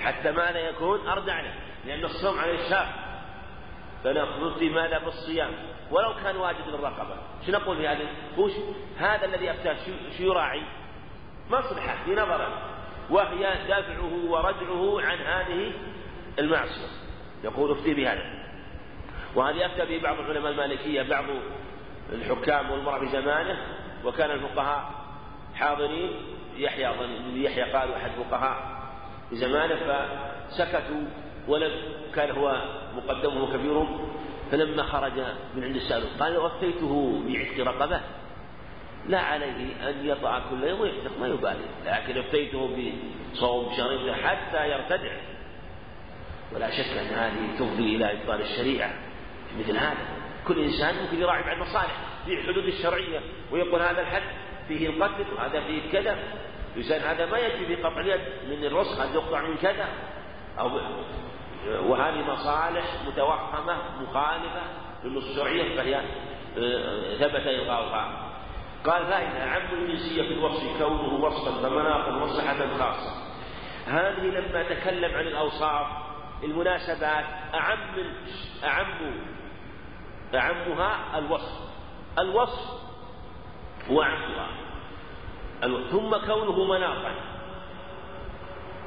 حتى 0.00 0.32
ماذا 0.32 0.58
يكون؟ 0.58 1.08
أردع 1.08 1.40
له. 1.40 1.54
لأن 1.86 2.04
الصوم 2.04 2.38
على 2.38 2.54
الشاق 2.54 2.86
فنفتي 4.04 4.68
ماذا 4.68 4.98
بالصيام. 4.98 5.50
ولو 5.90 6.14
كان 6.24 6.36
واجب 6.36 6.68
للرقبة. 6.68 7.16
شو 7.46 7.52
نقول 7.52 7.76
في 7.76 7.88
هذا؟ 7.88 8.08
وش؟ 8.38 8.52
هذا 8.98 9.24
الذي 9.24 9.50
أفتاه 9.50 9.76
شو 10.18 10.22
يراعي 10.22 10.62
مصلحة 11.50 12.04
في 12.04 12.10
نظره. 12.10 12.58
وهي 13.10 13.54
دفعه 13.64 14.30
وردعه 14.30 15.00
عن 15.00 15.18
هذه 15.18 15.72
المعصية. 16.38 16.88
يقول 17.44 17.70
افتي 17.70 17.94
بهذا. 17.94 18.44
وهذه 19.34 19.66
أفتى 19.66 19.86
به 19.86 20.02
بعض 20.02 20.18
العلماء 20.18 20.52
المالكية 20.52 21.02
بعض 21.02 21.24
الحكام 22.12 22.70
والمرأة 22.70 22.98
في 22.98 23.08
زمانه. 23.08 23.58
وكان 24.04 24.30
الفقهاء 24.30 24.90
حاضرين. 25.54 26.34
يحيى 26.56 26.94
يحيى 27.34 27.72
قال 27.72 27.94
أحد 27.94 28.10
الفقهاء 28.18 28.82
في 29.30 29.36
زمانه 29.36 29.74
فسكتوا 30.48 31.04
ولم 31.48 31.72
كان 32.14 32.30
هو 32.30 32.62
مقدمه 32.96 33.52
كبيرهم 33.52 34.08
فلما 34.50 34.82
خرج 34.82 35.12
من 35.54 35.64
عند 35.64 35.76
السائل 35.76 36.04
قال 36.20 36.36
وفيته 36.36 37.22
بعتق 37.26 37.64
رقبة. 37.64 38.00
لا 39.08 39.20
عليه 39.20 39.88
أن 39.88 40.06
يطع 40.06 40.38
كل 40.50 40.64
يوم 40.64 40.80
ويعتق 40.80 41.18
ما 41.20 41.26
يبالي 41.26 41.64
لكن 41.86 42.18
افتيته 42.18 42.70
بصوم 43.32 43.72
شهرين 43.76 44.14
حتى 44.14 44.70
يرتدع. 44.70 45.12
ولا 46.54 46.70
شك 46.70 46.96
أن 46.98 47.14
هذه 47.14 47.58
تفضي 47.58 47.96
إلى 47.96 48.12
إبطال 48.12 48.40
الشريعة 48.40 48.90
في 49.48 49.58
مثل 49.58 49.76
هذا. 49.76 50.06
كل 50.48 50.58
إنسان 50.58 50.94
ممكن 51.02 51.20
يراعي 51.22 51.42
بعض 51.42 51.56
المصالح 51.56 51.96
في 52.26 52.34
الحدود 52.34 52.64
الشرعية 52.64 53.20
ويقول 53.52 53.82
هذا 53.82 54.00
الحد 54.00 54.22
فيه 54.68 54.88
القتل 54.88 55.34
وهذا 55.36 55.60
فيه 55.60 55.92
كذا. 55.92 56.18
الإنسان 56.76 57.00
هذا 57.00 57.26
ما 57.26 57.38
يكفي 57.38 57.74
بقطع 57.74 58.00
اليد 58.00 58.20
من 58.50 58.64
الرسخ 58.64 59.00
أن 59.00 59.14
يقطع 59.14 59.42
من 59.42 59.56
كذا 59.56 59.88
أو 60.58 60.80
وهذه 61.68 62.32
مصالح 62.32 62.84
متوهمة 63.06 63.76
مخالفة 64.02 64.62
للنصوص 65.04 65.30
الشرعية 65.30 65.76
فهي 65.76 65.96
آه، 66.58 67.16
ثبت 67.16 67.46
إلغاؤها 67.46 68.30
قال 68.84 69.06
فائدة 69.06 69.44
عم 69.44 69.62
الجنسية 69.72 70.22
في 70.22 70.34
الوصف 70.34 70.78
كونه 70.78 71.24
وصفا 71.24 71.68
فمناطا 71.68 72.10
مصلحة 72.10 72.58
خاصة. 72.78 73.12
هذه 73.86 74.22
لما 74.22 74.62
تكلم 74.62 75.14
عن 75.14 75.26
الأوصاف 75.26 75.86
المناسبات 76.42 77.24
أعم 77.54 77.78
أعم 78.64 79.20
أعمها 80.34 81.18
الوصف. 81.18 81.74
الوصف 82.18 82.84
هو 83.90 84.02
أعمها 84.02 84.48
ثم 85.90 86.16
كونه 86.26 86.64
مناطا 86.64 87.33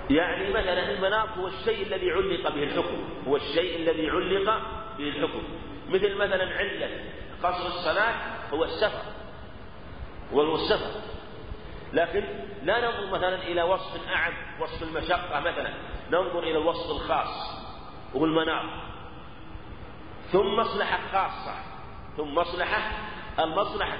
يعني 0.09 0.49
مثلا 0.49 0.91
المناط 0.91 1.29
هو 1.37 1.47
الشيء 1.47 1.87
الذي 1.87 2.11
علق 2.11 2.53
به 2.53 2.63
الحكم 2.63 3.09
هو 3.27 3.35
الشيء 3.35 3.75
الذي 3.75 4.09
علق 4.09 4.61
به 4.97 5.09
الحكم. 5.09 5.43
مثل 5.89 6.15
مثلا 6.15 6.57
علة 6.57 6.89
قصر 7.43 7.67
الصلاة 7.67 8.15
هو 8.53 8.63
السفر 8.63 9.01
هو 10.33 10.55
السفر 10.55 11.01
لكن 11.93 12.23
لا 12.63 12.79
ننظر 12.81 13.17
مثلا 13.17 13.35
إلى 13.35 13.61
وصف 13.61 14.09
أعم 14.09 14.33
وصف 14.61 14.83
المشقة 14.83 15.39
مثلا 15.39 15.73
ننظر 16.11 16.39
إلى 16.39 16.57
الوصف 16.57 16.91
الخاص 16.91 17.57
وهو 18.13 18.25
المناط 18.25 18.65
ثم 20.31 20.55
مصلحة 20.55 20.99
خاصة 21.11 21.55
ثم 22.17 22.35
مصلحة 22.35 22.91
المصلحة 23.39 23.97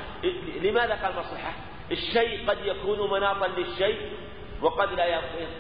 لماذا 0.61 0.95
قال 0.95 1.15
مصلحة؟ 1.19 1.53
الشيء 1.91 2.49
قد 2.49 2.57
يكون 2.65 3.11
مناطا 3.11 3.47
للشيء 3.47 4.11
وقد 4.61 4.93
لا 4.93 5.05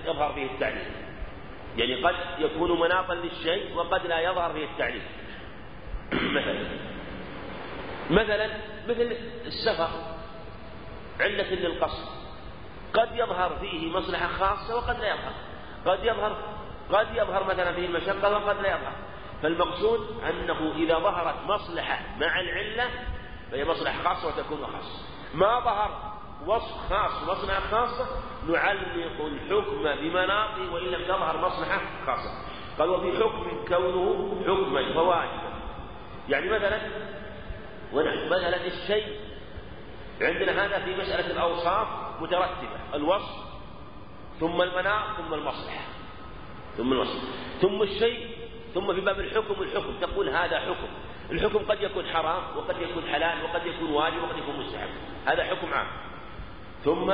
يظهر 0.05 0.33
فيه 0.33 0.45
التعليل 0.45 1.07
يعني 1.77 2.03
قد 2.03 2.15
يكون 2.39 2.79
مناطا 2.79 3.15
للشيء 3.15 3.75
وقد 3.75 4.05
لا 4.05 4.19
يظهر 4.19 4.53
فيه 4.53 4.65
التعليل 4.65 5.01
مثلا. 6.37 6.67
مثلا 8.09 8.49
مثل 8.87 9.17
السفر. 9.45 9.89
علة 11.19 11.53
للقصر. 11.53 12.03
قد 12.93 13.09
يظهر 13.13 13.57
فيه 13.59 13.91
مصلحة 13.91 14.27
خاصة 14.27 14.75
وقد 14.75 14.99
لا 14.99 15.07
يظهر. 15.07 15.33
قد 15.85 16.05
يظهر 16.05 16.37
قد 16.91 17.07
يظهر 17.15 17.43
مثلا 17.43 17.73
فيه 17.73 17.85
المشقة 17.85 18.31
وقد 18.31 18.61
لا 18.61 18.69
يظهر. 18.69 18.93
فالمقصود 19.43 20.23
أنه 20.29 20.73
إذا 20.75 20.99
ظهرت 20.99 21.35
مصلحة 21.47 21.99
مع 22.19 22.39
العلة 22.39 22.89
فهي 23.51 23.65
مصلحة 23.65 24.03
خاصة 24.03 24.27
وتكون 24.27 24.65
خاصة. 24.65 25.01
ما 25.33 25.59
ظهر 25.59 26.16
وصف 26.45 26.89
خاص 26.89 27.23
ومصلحة 27.23 27.59
خاصة 27.59 28.07
نعلق 28.47 29.25
الحكم 29.25 29.83
بمناطه 30.01 30.73
وإن 30.73 30.83
لم 30.83 31.03
تظهر 31.03 31.37
مصلحة 31.37 31.81
خاصة. 32.05 32.31
قال 32.79 32.89
وفي 32.89 33.17
حكم 33.17 33.65
كونه 33.67 34.35
حكما 34.47 34.93
فواجبا 34.93 35.57
يعني 36.29 36.49
مثلا 36.49 36.79
مثلا 38.29 38.65
الشيء 38.65 39.19
عندنا 40.21 40.65
هذا 40.65 40.85
في 40.85 40.95
مسألة 40.95 41.31
الأوصاف 41.31 41.87
مترتبة 42.21 42.79
الوصف 42.93 43.47
ثم 44.39 44.61
المناط 44.61 45.17
ثم 45.17 45.33
المصلحة. 45.33 45.85
ثم 46.77 46.93
المصلحة. 46.93 47.27
ثم 47.61 47.81
الشيء 47.81 48.37
ثم 48.73 48.93
في 48.93 49.01
باب 49.01 49.19
الحكم 49.19 49.61
الحكم 49.61 49.99
تقول 50.01 50.29
هذا 50.29 50.59
حكم. 50.59 50.87
الحكم 51.31 51.71
قد 51.71 51.81
يكون 51.81 52.05
حرام 52.05 52.57
وقد 52.57 52.81
يكون 52.81 53.03
حلال 53.11 53.43
وقد 53.43 53.65
يكون 53.65 53.89
واجب 53.89 54.23
وقد 54.23 54.37
يكون 54.37 54.59
مستحب. 54.59 54.89
هذا 55.25 55.43
حكم 55.43 55.73
عام. 55.73 55.87
ثم 56.87 57.11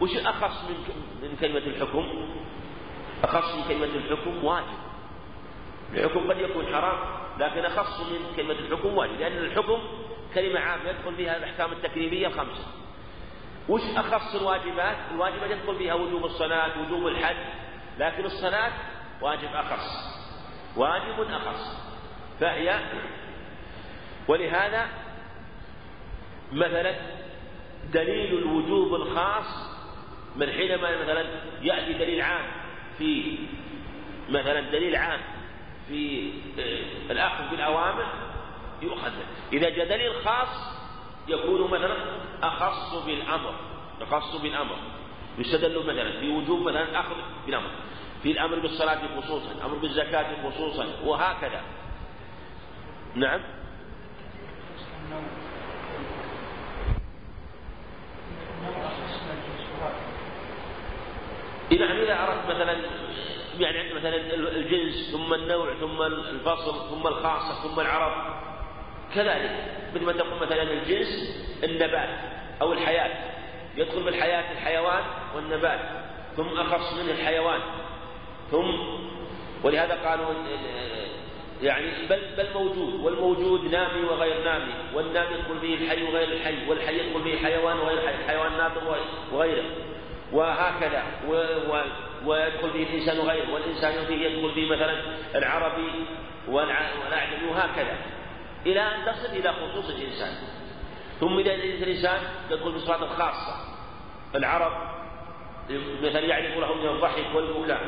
وش 0.00 0.16
أخص 0.16 0.64
من 0.64 0.76
من 1.22 1.36
كلمة 1.40 1.58
الحكم؟ 1.58 2.28
أخص 3.24 3.54
من 3.54 3.64
كلمة 3.68 3.84
الحكم 3.84 4.44
واجب 4.44 4.78
الحكم 5.94 6.30
قد 6.30 6.38
يكون 6.38 6.66
حرام 6.66 6.98
لكن 7.38 7.64
أخص 7.64 8.00
من 8.00 8.36
كلمة 8.36 8.52
الحكم 8.52 8.96
واجب 8.96 9.20
لأن 9.20 9.38
الحكم 9.38 9.78
كلمة 10.34 10.60
عامة 10.60 10.90
يدخل 10.90 11.14
فيها 11.16 11.36
الأحكام 11.36 11.72
التكليفية 11.72 12.26
الخمسة 12.26 12.66
وش 13.68 13.82
أخص 13.96 14.34
الواجبات؟ 14.34 14.96
الواجبات 15.14 15.50
يدخل 15.50 15.76
فيها 15.76 15.94
وجوب 15.94 16.24
الصلاة 16.24 16.80
وجوب 16.80 17.06
الحج 17.06 17.36
لكن 17.98 18.24
الصلاة 18.24 18.72
واجب 19.20 19.48
أخص 19.54 20.14
واجب 20.76 21.20
أخص 21.30 21.76
فهي 22.40 22.80
ولهذا 24.28 24.88
مثلا 26.52 27.23
دليل 27.92 28.38
الوجوب 28.38 28.94
الخاص 28.94 29.74
من 30.36 30.50
حينما 30.50 31.02
مثلا 31.02 31.24
يأتي 31.62 31.92
دليل 31.92 32.20
عام 32.20 32.44
في 32.98 33.38
مثلا 34.28 34.60
دليل 34.60 34.96
عام 34.96 35.20
في 35.88 36.32
آه، 36.58 37.12
الأخذ 37.12 37.50
بالأوامر 37.50 38.06
يؤخذ. 38.82 39.12
إذا 39.52 39.68
جاء 39.70 39.88
دليل 39.88 40.14
خاص 40.24 40.74
يكون 41.28 41.70
مثلا 41.70 41.96
أخص 42.42 43.04
بالأمر 43.06 43.54
أخص 44.00 44.36
بالأمر. 44.36 44.76
يستدل 45.38 45.82
مثلا 45.82 46.20
في 46.20 46.28
وجوب 46.28 46.60
مثلا 46.60 46.82
الأخذ 46.82 47.14
بالأمر. 47.46 47.70
في 48.22 48.30
الأمر 48.30 48.58
بالصلاة 48.58 49.20
خصوصا 49.20 49.52
الأمر 49.52 49.74
بالزكاة 49.74 50.50
خصوصا 50.50 50.86
وهكذا. 51.04 51.62
نعم. 53.14 53.40
نعم 61.78 61.98
إذا 61.98 62.22
أردت 62.22 62.46
مثلا 62.46 62.76
يعني 63.58 63.92
مثلا 63.92 64.16
الجنس 64.34 65.10
ثم 65.12 65.34
النوع 65.34 65.74
ثم 65.74 66.02
الفصل 66.02 66.90
ثم 66.90 67.06
الخاصة 67.06 67.68
ثم 67.68 67.80
العرب. 67.80 68.34
كذلك 69.14 69.50
مثل 69.94 70.04
ما 70.04 70.12
تقول 70.12 70.40
مثلا 70.40 70.62
الجنس 70.62 71.08
النبات 71.64 72.08
أو 72.62 72.72
الحياة. 72.72 73.10
يدخل 73.76 74.02
بالحياة 74.02 74.52
الحيوان 74.52 75.02
والنبات 75.36 75.80
ثم 76.36 76.60
أخص 76.60 76.94
منه 76.94 77.10
الحيوان. 77.12 77.60
ثم 78.50 78.74
ولهذا 79.62 80.08
قالوا 80.08 80.34
يعني 81.62 81.90
بل 82.10 82.20
بل 82.36 82.46
موجود 82.54 83.00
والموجود 83.00 83.70
نامي 83.70 84.04
وغير 84.04 84.44
نامي 84.44 84.72
والنامي 84.94 85.34
يدخل 85.34 85.58
به 85.58 85.74
الحي 85.74 86.02
وغير 86.02 86.28
الحي 86.28 86.68
والحي 86.68 86.98
يدخل 86.98 87.20
به 87.20 87.36
حيوان 87.36 87.78
وغير 87.78 88.08
حي 88.08 88.14
الحيوان 88.14 88.52
ناطق 88.52 88.98
وغيره. 89.32 89.64
وهكذا. 90.32 91.02
و 91.28 91.32
و 91.70 91.82
ويدخل 92.26 92.70
به 92.70 92.82
الإنسان 92.82 93.18
وغيره 93.18 93.54
والإنسان 93.54 94.06
فيه 94.06 94.26
يدخل 94.26 94.54
به 94.54 94.76
مثلا 94.76 95.02
العربي 95.34 96.06
والأعجمي 96.48 97.50
وهكذا. 97.50 97.96
إلى 98.66 98.80
أن 98.80 99.04
تصل 99.06 99.36
إلى 99.36 99.52
خصوص 99.52 99.90
الإنسان. 99.90 100.32
ثم 101.20 101.38
إذا 101.38 101.54
الإنسان 101.54 102.20
يدخل 102.50 102.72
بالصفات 102.72 103.02
الخاصة. 103.02 103.74
العرب 104.34 104.72
مثلا 106.02 106.20
يعرف 106.20 106.58
له 106.58 106.74
من 106.74 106.88
الضحك 106.88 107.34
والبكاء 107.34 107.80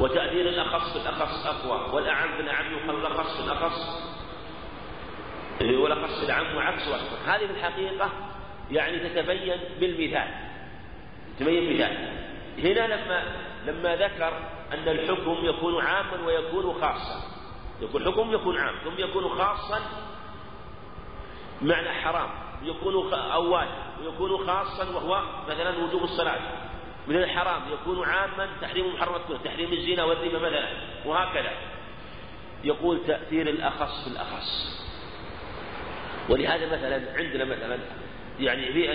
وتأثير 0.00 0.48
الأخص 0.48 0.96
بالأخص 0.96 1.46
أقوى 1.46 1.94
والأعم 1.94 2.36
بالأعم 2.36 2.72
يقال 2.72 3.06
الأخص 3.06 3.40
بالأخص 3.40 4.08
والأخص 5.60 6.20
بالأعم 6.20 6.56
وعكسه 6.56 6.96
هذه 7.26 7.46
في 7.46 7.52
الحقيقة 7.52 8.10
يعني 8.70 8.98
تتبين 8.98 9.60
بالمثال. 9.80 10.47
تبين 11.40 11.74
مثال 11.74 12.18
هنا 12.58 12.94
لما 12.94 13.22
لما 13.66 13.96
ذكر 13.96 14.32
أن 14.72 14.88
الحكم 14.88 15.36
يكون 15.42 15.84
عاما 15.84 16.26
ويكون 16.26 16.80
خاصا. 16.80 17.22
يكون 17.80 18.04
حكم 18.04 18.32
يكون 18.32 18.58
عام 18.58 18.74
ثم 18.84 18.98
يكون 18.98 19.28
خاصا 19.28 19.80
معنى 21.62 21.90
حرام 21.90 22.30
يكون 22.62 23.12
أو 23.14 23.52
واجب 23.52 23.70
ويكون 24.00 24.46
خاصا 24.46 24.96
وهو 24.96 25.22
مثلا 25.48 25.78
وجوب 25.78 26.02
الصلاة. 26.02 26.40
من 27.08 27.16
الحرام 27.16 27.62
يكون 27.72 28.08
عاما 28.08 28.48
تحريم 28.60 28.94
محرمات 28.94 29.20
تحريم 29.44 29.72
الزنا 29.72 30.04
والربا 30.04 30.38
مثلا 30.38 30.68
وهكذا. 31.04 31.52
يقول 32.64 33.00
تأثير 33.06 33.48
الأخص 33.48 34.04
في 34.04 34.10
الأخص. 34.10 34.78
ولهذا 36.28 36.66
مثلا 36.66 37.18
عندنا 37.18 37.44
مثلا 37.44 37.78
يعني 38.40 38.72
في 38.72 38.90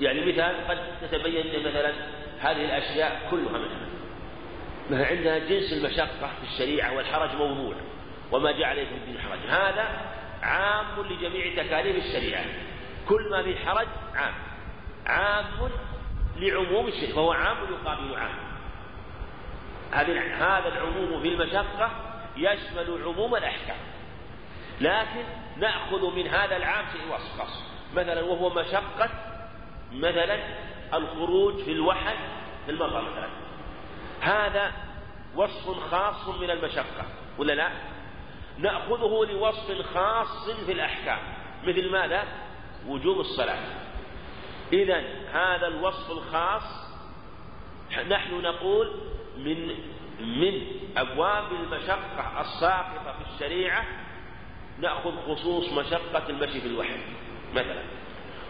يعني 0.00 0.32
مثال 0.32 0.68
قد 0.68 0.78
تتبين 1.02 1.60
مثلا 1.60 1.92
هذه 2.40 2.64
الأشياء 2.64 3.28
كلها 3.30 3.58
مثلا 3.58 3.90
مثلا 4.90 5.06
عندنا 5.06 5.38
جنس 5.38 5.72
المشقة 5.72 6.26
في 6.26 6.52
الشريعة 6.52 6.96
والحرج 6.96 7.34
موضوع 7.34 7.74
وما 8.32 8.52
جعل 8.52 8.86
في 8.86 8.94
الدين 8.94 9.18
حرج. 9.20 9.38
هذا 9.48 9.88
عام 10.42 11.06
لجميع 11.06 11.64
تكاليف 11.64 11.96
الشريعة. 11.96 12.44
كل 13.08 13.30
ما 13.30 13.42
فيه 13.42 13.56
حرج 13.56 13.86
عام. 14.14 14.34
عام 15.06 15.44
لعموم 16.36 16.86
الشيء 16.86 17.14
فهو 17.14 17.32
عام 17.32 17.56
يقابل 17.72 18.14
عام. 18.14 18.50
هذا 19.92 20.68
العموم 20.68 21.22
في 21.22 21.28
المشقة 21.28 21.90
يشمل 22.36 23.02
عموم 23.04 23.36
الأحكام. 23.36 23.76
لكن 24.80 25.24
نأخذ 25.56 26.16
من 26.16 26.26
هذا 26.26 26.56
العام 26.56 26.84
شيء 26.92 27.14
وصف 27.14 27.64
مثلا 27.94 28.22
وهو 28.22 28.50
مشقة 28.50 29.29
مثلا 29.92 30.38
الخروج 30.94 31.56
في 31.64 31.72
الوحل 31.72 32.16
في 32.66 32.70
المطر 32.70 33.02
مثلا 33.02 33.28
هذا 34.20 34.72
وصف 35.36 35.90
خاص 35.90 36.28
من 36.28 36.50
المشقة 36.50 37.04
ولا 37.38 37.52
لا؟ 37.52 37.70
نأخذه 38.58 39.32
لوصف 39.32 39.86
خاص 39.94 40.50
في 40.66 40.72
الأحكام 40.72 41.18
مثل 41.64 41.90
ماذا؟ 41.90 42.24
وجوب 42.88 43.20
الصلاة 43.20 43.58
إذا 44.72 45.02
هذا 45.32 45.66
الوصف 45.66 46.10
الخاص 46.10 46.90
نحن 48.08 48.34
نقول 48.34 48.92
من 49.36 49.68
من 50.20 50.62
أبواب 50.96 51.44
المشقة 51.52 52.40
الساقطة 52.40 53.12
في 53.12 53.34
الشريعة 53.34 53.84
نأخذ 54.78 55.12
خصوص 55.26 55.72
مشقة 55.72 56.28
المشي 56.28 56.60
في 56.60 56.66
الوحل 56.66 57.00
مثلا 57.54 57.82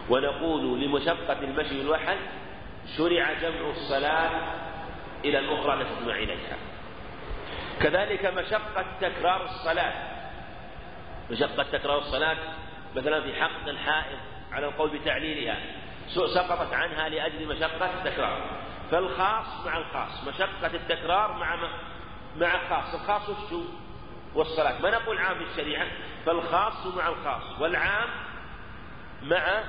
ونقول 0.09 0.81
لمشقة 0.81 1.39
المشي 1.39 1.69
في 1.69 1.81
الوحل 1.81 2.17
شرع 2.97 3.33
جمع 3.33 3.69
الصلاة 3.69 4.29
إلى 5.25 5.39
الأخرى 5.39 5.73
التي 5.73 5.95
تجمع 5.95 6.15
إليها. 6.15 6.57
كذلك 7.81 8.25
مشقة 8.25 8.85
تكرار 9.01 9.45
الصلاة. 9.45 9.93
مشقة 11.31 11.63
تكرار 11.63 11.97
الصلاة 11.97 12.37
مثلا 12.95 13.21
في 13.21 13.41
حق 13.41 13.67
الحائض 13.67 14.17
على 14.51 14.65
القول 14.65 14.89
بتعليلها 14.89 15.57
سقطت 16.07 16.73
عنها 16.73 17.09
لأجل 17.09 17.47
مشقة 17.47 17.89
التكرار. 17.93 18.41
فالخاص 18.91 19.65
مع 19.65 19.77
الخاص 19.77 20.27
مشقة 20.27 20.75
التكرار 20.75 21.33
مع 21.33 21.57
مع 22.37 22.69
خاص 22.69 22.93
الخاص 22.93 23.29
وشو 23.29 23.63
والصلاة. 24.35 24.81
ما 24.81 24.89
نقول 24.89 25.17
عام 25.17 25.37
في 25.37 25.43
الشريعة 25.43 25.87
فالخاص 26.25 26.85
مع 26.95 27.07
الخاص 27.07 27.59
والعام 27.59 28.09
مع 29.23 29.63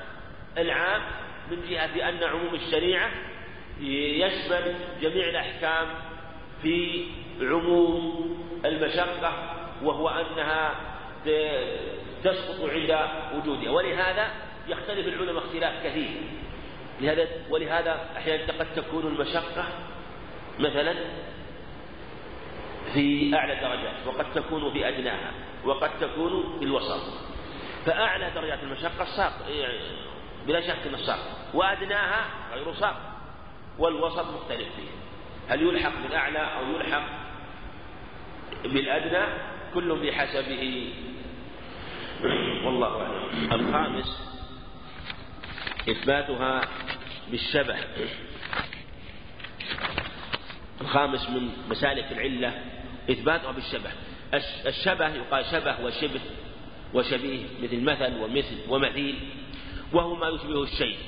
العام 0.59 1.03
من 1.51 1.63
جهة 1.69 2.09
أن 2.09 2.25
عموم 2.25 2.55
الشريعة 2.55 3.11
يشمل 3.81 4.75
جميع 5.01 5.29
الأحكام 5.29 5.87
في 6.63 7.05
عموم 7.41 8.37
المشقة 8.65 9.33
وهو 9.83 10.09
أنها 10.09 10.75
تسقط 12.25 12.71
عند 12.71 13.09
وجودها. 13.35 13.71
ولهذا 13.71 14.31
يختلف 14.69 15.07
العلماء 15.07 15.45
اختلاف 15.45 15.87
كثير. 15.87 16.11
لهذا 17.01 17.29
ولهذا 17.51 18.09
أحيانا 18.17 18.53
قد 18.59 18.75
تكون 18.75 19.07
المشقة 19.07 19.65
مثلا 20.59 20.95
في 22.95 23.35
أعلى 23.35 23.53
الدرجات 23.53 24.07
وقد 24.07 24.33
تكون 24.35 24.73
في 24.73 24.89
أدناها 24.89 25.33
وقد 25.65 25.91
تكون 26.01 26.59
في 26.59 26.65
الوسط. 26.65 27.03
فأعلى 27.87 28.31
درجات 28.35 28.63
المشقة 28.63 29.33
يعني 29.49 29.79
بلا 30.47 30.61
شك 30.61 30.87
أن 30.87 30.95
الساق 30.95 31.19
وأدناها 31.55 32.25
غير 32.55 32.75
ساق 32.75 32.97
والوسط 33.79 34.27
مختلف 34.27 34.69
فيه. 34.77 34.91
هل 35.49 35.63
يلحق 35.63 36.03
بالأعلى 36.03 36.39
أو 36.39 36.71
يلحق 36.75 37.05
بالأدنى؟ 38.65 39.25
كل 39.75 40.07
بحسبه. 40.07 40.93
والله 42.65 43.03
أعلم. 43.03 43.53
الخامس 43.53 44.39
إثباتها 45.89 46.61
بالشبه. 47.31 47.77
الخامس 50.81 51.31
من 51.31 51.51
مسالك 51.71 52.13
العلة 52.13 52.65
إثباتها 53.11 53.53
بالشبه. 53.53 53.91
الشبه 54.67 55.09
يقال 55.09 55.45
شبه 55.45 55.85
وشبه 55.85 56.21
وشبيه 56.95 57.45
مثل 57.63 57.85
مثل 57.85 58.21
ومثل 58.23 58.57
ومثيل. 58.69 59.19
وهو 59.93 60.15
ما 60.15 60.29
يشبه 60.29 60.63
الشيء. 60.63 60.99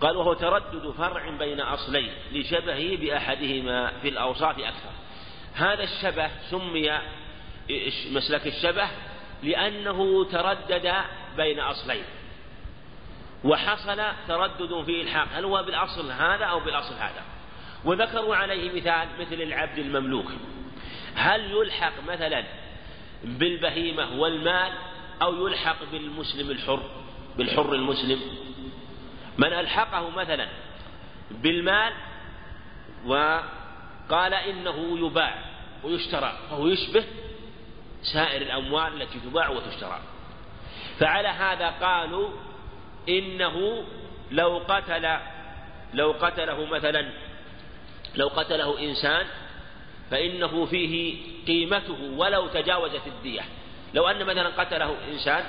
قال 0.00 0.16
وهو 0.16 0.34
تردد 0.34 0.90
فرع 0.90 1.30
بين 1.30 1.60
أصلين 1.60 2.12
لشبهه 2.32 2.96
بأحدهما 2.96 3.92
في 4.02 4.08
الأوصاف 4.08 4.58
أكثر. 4.58 4.90
هذا 5.54 5.82
الشبه 5.82 6.30
سمي 6.50 6.98
مسلك 8.12 8.46
الشبه 8.46 8.88
لأنه 9.42 10.24
تردد 10.24 10.94
بين 11.36 11.60
أصلين. 11.60 12.04
وحصل 13.44 14.02
تردد 14.28 14.84
في 14.84 15.02
إلحاق. 15.02 15.28
هل 15.32 15.44
هو 15.44 15.62
بالأصل 15.62 16.10
هذا 16.10 16.44
أو 16.44 16.60
بالأصل 16.60 16.94
هذا؟ 16.94 17.22
وذكروا 17.84 18.36
عليه 18.36 18.72
مثال 18.80 19.08
مثل 19.20 19.42
العبد 19.42 19.78
المملوك. 19.78 20.26
هل 21.14 21.50
يلحق 21.50 21.92
مثلا 22.08 22.44
بالبهيمة 23.24 24.20
والمال 24.20 24.72
أو 25.22 25.46
يلحق 25.46 25.84
بالمسلم 25.92 26.50
الحر؟ 26.50 26.82
بالحر 27.38 27.74
المسلم 27.74 28.20
من 29.38 29.52
ألحقه 29.52 30.10
مثلا 30.10 30.48
بالمال 31.30 31.92
وقال 33.06 34.34
إنه 34.34 35.06
يباع 35.06 35.34
ويشترى 35.84 36.38
فهو 36.50 36.66
يشبه 36.66 37.04
سائر 38.02 38.42
الأموال 38.42 39.02
التي 39.02 39.18
تباع 39.20 39.48
وتشترى 39.48 40.00
فعلى 40.98 41.28
هذا 41.28 41.68
قالوا 41.68 42.30
إنه 43.08 43.84
لو 44.30 44.62
قتل 44.68 45.16
لو 45.94 46.12
قتله 46.20 46.64
مثلا 46.64 47.10
لو 48.14 48.28
قتله 48.28 48.80
إنسان 48.80 49.26
فإنه 50.10 50.64
فيه 50.64 51.16
قيمته 51.46 52.12
ولو 52.16 52.46
تجاوزت 52.46 53.06
الدية 53.06 53.42
لو 53.94 54.08
أن 54.08 54.26
مثلا 54.26 54.48
قتله 54.48 54.96
إنسان 55.12 55.44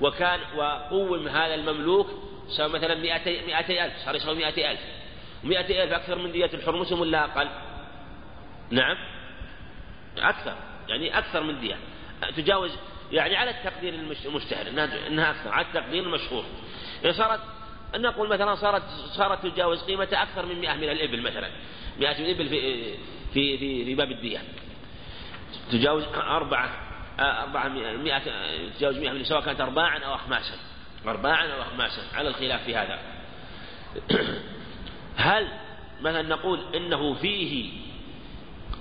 وكان 0.00 0.40
وقوم 0.56 1.28
هذا 1.28 1.54
المملوك 1.54 2.06
سوى 2.48 2.68
مثلا 2.68 2.94
مئتي, 2.94 3.40
مئتي 3.46 3.84
ألف 3.84 3.94
صار 4.04 4.14
يسوي 4.14 4.34
مئتي 4.34 4.70
ألف. 4.70 4.80
مئتي 5.44 5.82
ألف 5.82 5.92
أكثر 5.92 6.18
من 6.18 6.32
دية 6.32 6.50
الحر 6.54 6.76
مسلم 6.76 7.00
ولا 7.00 7.24
أقل. 7.24 7.48
نعم؟ 8.70 8.96
أكثر 10.18 10.54
يعني 10.88 11.18
أكثر 11.18 11.42
من 11.42 11.60
دية. 11.60 11.76
تجاوز 12.36 12.76
يعني 13.12 13.36
على 13.36 13.50
التقدير 13.50 13.94
المشتهر 14.24 14.68
إنها, 14.68 15.06
إنها 15.06 15.30
أكثر 15.30 15.50
على 15.50 15.66
التقدير 15.66 16.02
المشهور. 16.02 16.44
يعني 17.02 17.16
صارت 17.16 17.40
نقول 17.96 18.28
مثلا 18.28 18.54
صارت 18.54 18.82
صارت 19.16 19.46
تجاوز 19.46 19.82
قيمتها 19.82 20.22
أكثر 20.22 20.46
من 20.46 20.60
100 20.60 20.74
من 20.74 20.88
الإبل 20.88 21.22
مثلا. 21.22 21.50
100 21.98 22.18
من 22.18 22.24
الإبل 22.24 22.48
في 22.48 22.82
في 23.34 23.58
في, 23.58 23.84
في 23.84 23.94
باب 23.94 24.10
الدية. 24.10 24.42
تجاوز 25.70 26.04
أربعة 26.14 26.87
أربعة 27.20 27.68
مئة 27.68 28.22
تجاوز 28.78 28.98
مئة 28.98 29.22
سواء 29.22 29.40
كانت 29.40 29.60
أرباعا 29.60 29.98
أو 29.98 30.14
أخماسا. 30.14 30.54
أرباعا 31.06 31.46
أو 31.46 31.62
أخماسا 31.62 32.02
على 32.14 32.28
الخلاف 32.28 32.64
في 32.64 32.76
هذا. 32.76 32.98
هل 35.16 35.48
مثلا 36.00 36.22
نقول 36.22 36.60
إنه 36.74 37.14
فيه 37.14 37.70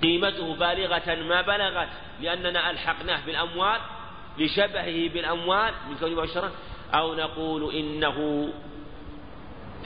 قيمته 0.04 0.56
بالغة؟ 0.56 1.16
ما 1.16 1.42
بلغت 1.42 1.90
لأننا 2.22 2.72
ألحقناه 2.72 3.26
بالأموال 3.26 3.80
لشبهه 4.38 5.10
بالأموال 5.10 5.74
من 5.90 5.98
كونه 6.00 6.14
مباشرة 6.14 6.52
أو 6.94 7.16
نقول 7.16 7.76
إنه 7.76 8.50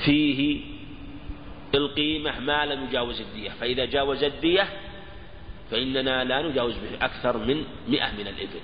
فيه 0.06 0.62
القيمة 1.76 2.40
ما 2.40 2.66
لم 2.66 2.84
يجاوز 2.84 3.22
الدية. 3.22 3.50
فإذا 3.50 3.86
جاوز 3.86 4.24
الدية 4.24 4.68
فإننا 5.72 6.24
لا 6.24 6.42
نجاوز 6.42 6.74
به 6.74 7.06
أكثر 7.06 7.38
من 7.38 7.66
مئة 7.88 8.12
من 8.12 8.28
الإبل. 8.28 8.60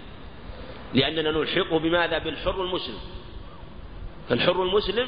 لأننا 0.93 1.32
نلحقه 1.32 1.80
بماذا؟ 1.80 2.17
بالحر 2.17 2.63
المسلم. 2.63 3.00
فالحر 4.30 4.63
المسلم 4.63 5.08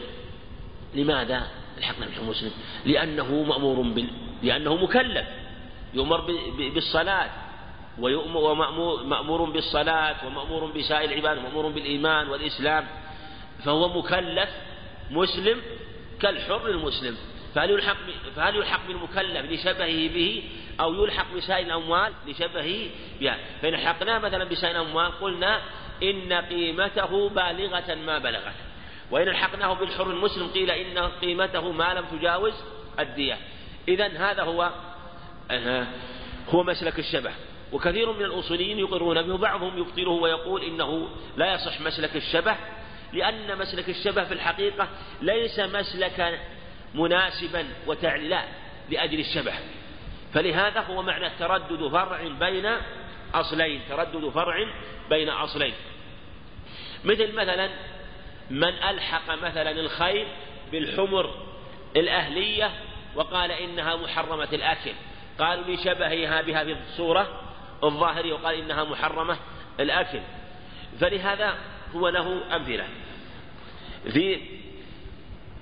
لماذا 0.96 1.48
الحقنا 1.78 2.06
بالحر 2.06 2.22
المسلم؟ 2.22 2.52
لأنه 2.86 3.44
مأمور 3.44 3.82
بال... 3.82 4.08
لأنه 4.44 4.76
مكلف. 4.76 5.28
يؤمر 5.94 6.22
بالصلاة 6.74 7.30
ومأمور 8.00 9.50
بالصلاة 9.50 10.28
ومأمور 10.28 10.72
بسائر 10.72 11.12
العباد 11.12 11.38
ومأمور 11.38 11.70
بالإيمان 11.70 12.30
والإسلام. 12.30 12.88
فهو 13.66 14.00
مكلف 14.00 14.50
مسلم 15.12 15.62
كالحر 16.22 16.68
المسلم. 16.68 17.18
فهل 17.56 17.70
يلحق 17.70 17.98
فهل 18.36 18.56
يلحق 18.56 18.88
بالمكلف 18.88 19.52
لشبهه 19.52 20.08
به؟ 20.14 20.44
أو 20.80 21.04
يلحق 21.04 21.34
بسائر 21.36 21.66
الأموال 21.66 22.14
لشبهه 22.28 22.90
بها. 23.20 23.38
فإن 23.62 23.74
لحقناه 23.74 24.20
مثلا 24.20 24.44
بسائر 24.44 24.82
الأموال 24.82 25.12
قلنا 25.20 25.62
إن 26.04 26.34
قيمته 26.34 27.30
بالغة 27.30 27.96
ما 27.96 28.18
بلغت. 28.18 28.56
وإن 29.12 29.28
الحقناه 29.28 29.74
بالحر 29.74 30.12
المسلم 30.12 30.48
قيل 30.48 30.72
إن 30.72 30.98
قيمته 30.98 31.72
ما 31.72 31.94
لم 31.94 32.06
تجاوز 32.06 32.54
الدية. 33.00 33.38
إذا 33.88 34.08
هذا 34.08 34.44
هو 34.44 34.72
هو 36.50 36.64
مسلك 36.64 37.00
الشبه. 37.00 37.32
وكثير 37.72 38.12
من 38.12 38.26
الأصوليين 38.26 38.80
يقرون 38.80 39.22
به 39.22 39.34
وبعضهم 39.34 39.78
يبطله 39.78 40.10
ويقول 40.10 40.64
إنه 40.64 41.10
لا 41.38 41.54
يصح 41.54 41.82
مسلك 41.82 42.16
الشبه 42.16 42.56
لأن 43.14 43.58
مسلك 43.58 43.90
الشبه 43.90 44.24
في 44.24 44.34
الحقيقة 44.34 44.88
ليس 45.22 45.60
مسلكا 45.60 46.40
مناسبا 46.94 47.66
وتعليلا 47.88 48.44
لأجل 48.90 49.20
الشبه. 49.20 49.54
فلهذا 50.34 50.80
هو 50.80 51.02
معنى 51.02 51.30
تردد 51.30 51.88
فرع 51.88 52.28
بين 52.40 52.66
أصلين 53.34 53.82
تردد 53.90 54.30
فرع 54.30 54.66
بين 55.10 55.30
أصلين. 55.30 55.74
مثل 57.06 57.36
مثلا 57.36 57.70
من 58.50 58.64
ألحق 58.64 59.36
مثلا 59.36 59.72
الخيل 59.72 60.28
بالحمر 60.72 61.48
الأهلية 61.96 62.72
وقال 63.16 63.52
إنها 63.52 63.96
محرمة 63.96 64.50
الأكل. 64.54 64.92
قالوا 65.40 65.76
لشبهها 65.76 66.42
بها 66.42 66.64
في 66.64 66.72
الصورة 66.72 67.42
الظاهرية 67.84 68.34
وقال 68.34 68.56
إنها 68.56 68.84
محرمة 68.84 69.38
الأكل. 69.80 70.20
فلهذا 71.00 71.58
هو 71.96 72.10
له 72.10 72.56
أمثلة. 72.56 72.88
في 74.12 74.42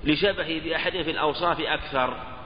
لشبهه 0.03 0.59
بأحد 0.59 0.91
في 0.91 1.11
الأوصاف 1.11 1.61
أكثر. 1.61 2.36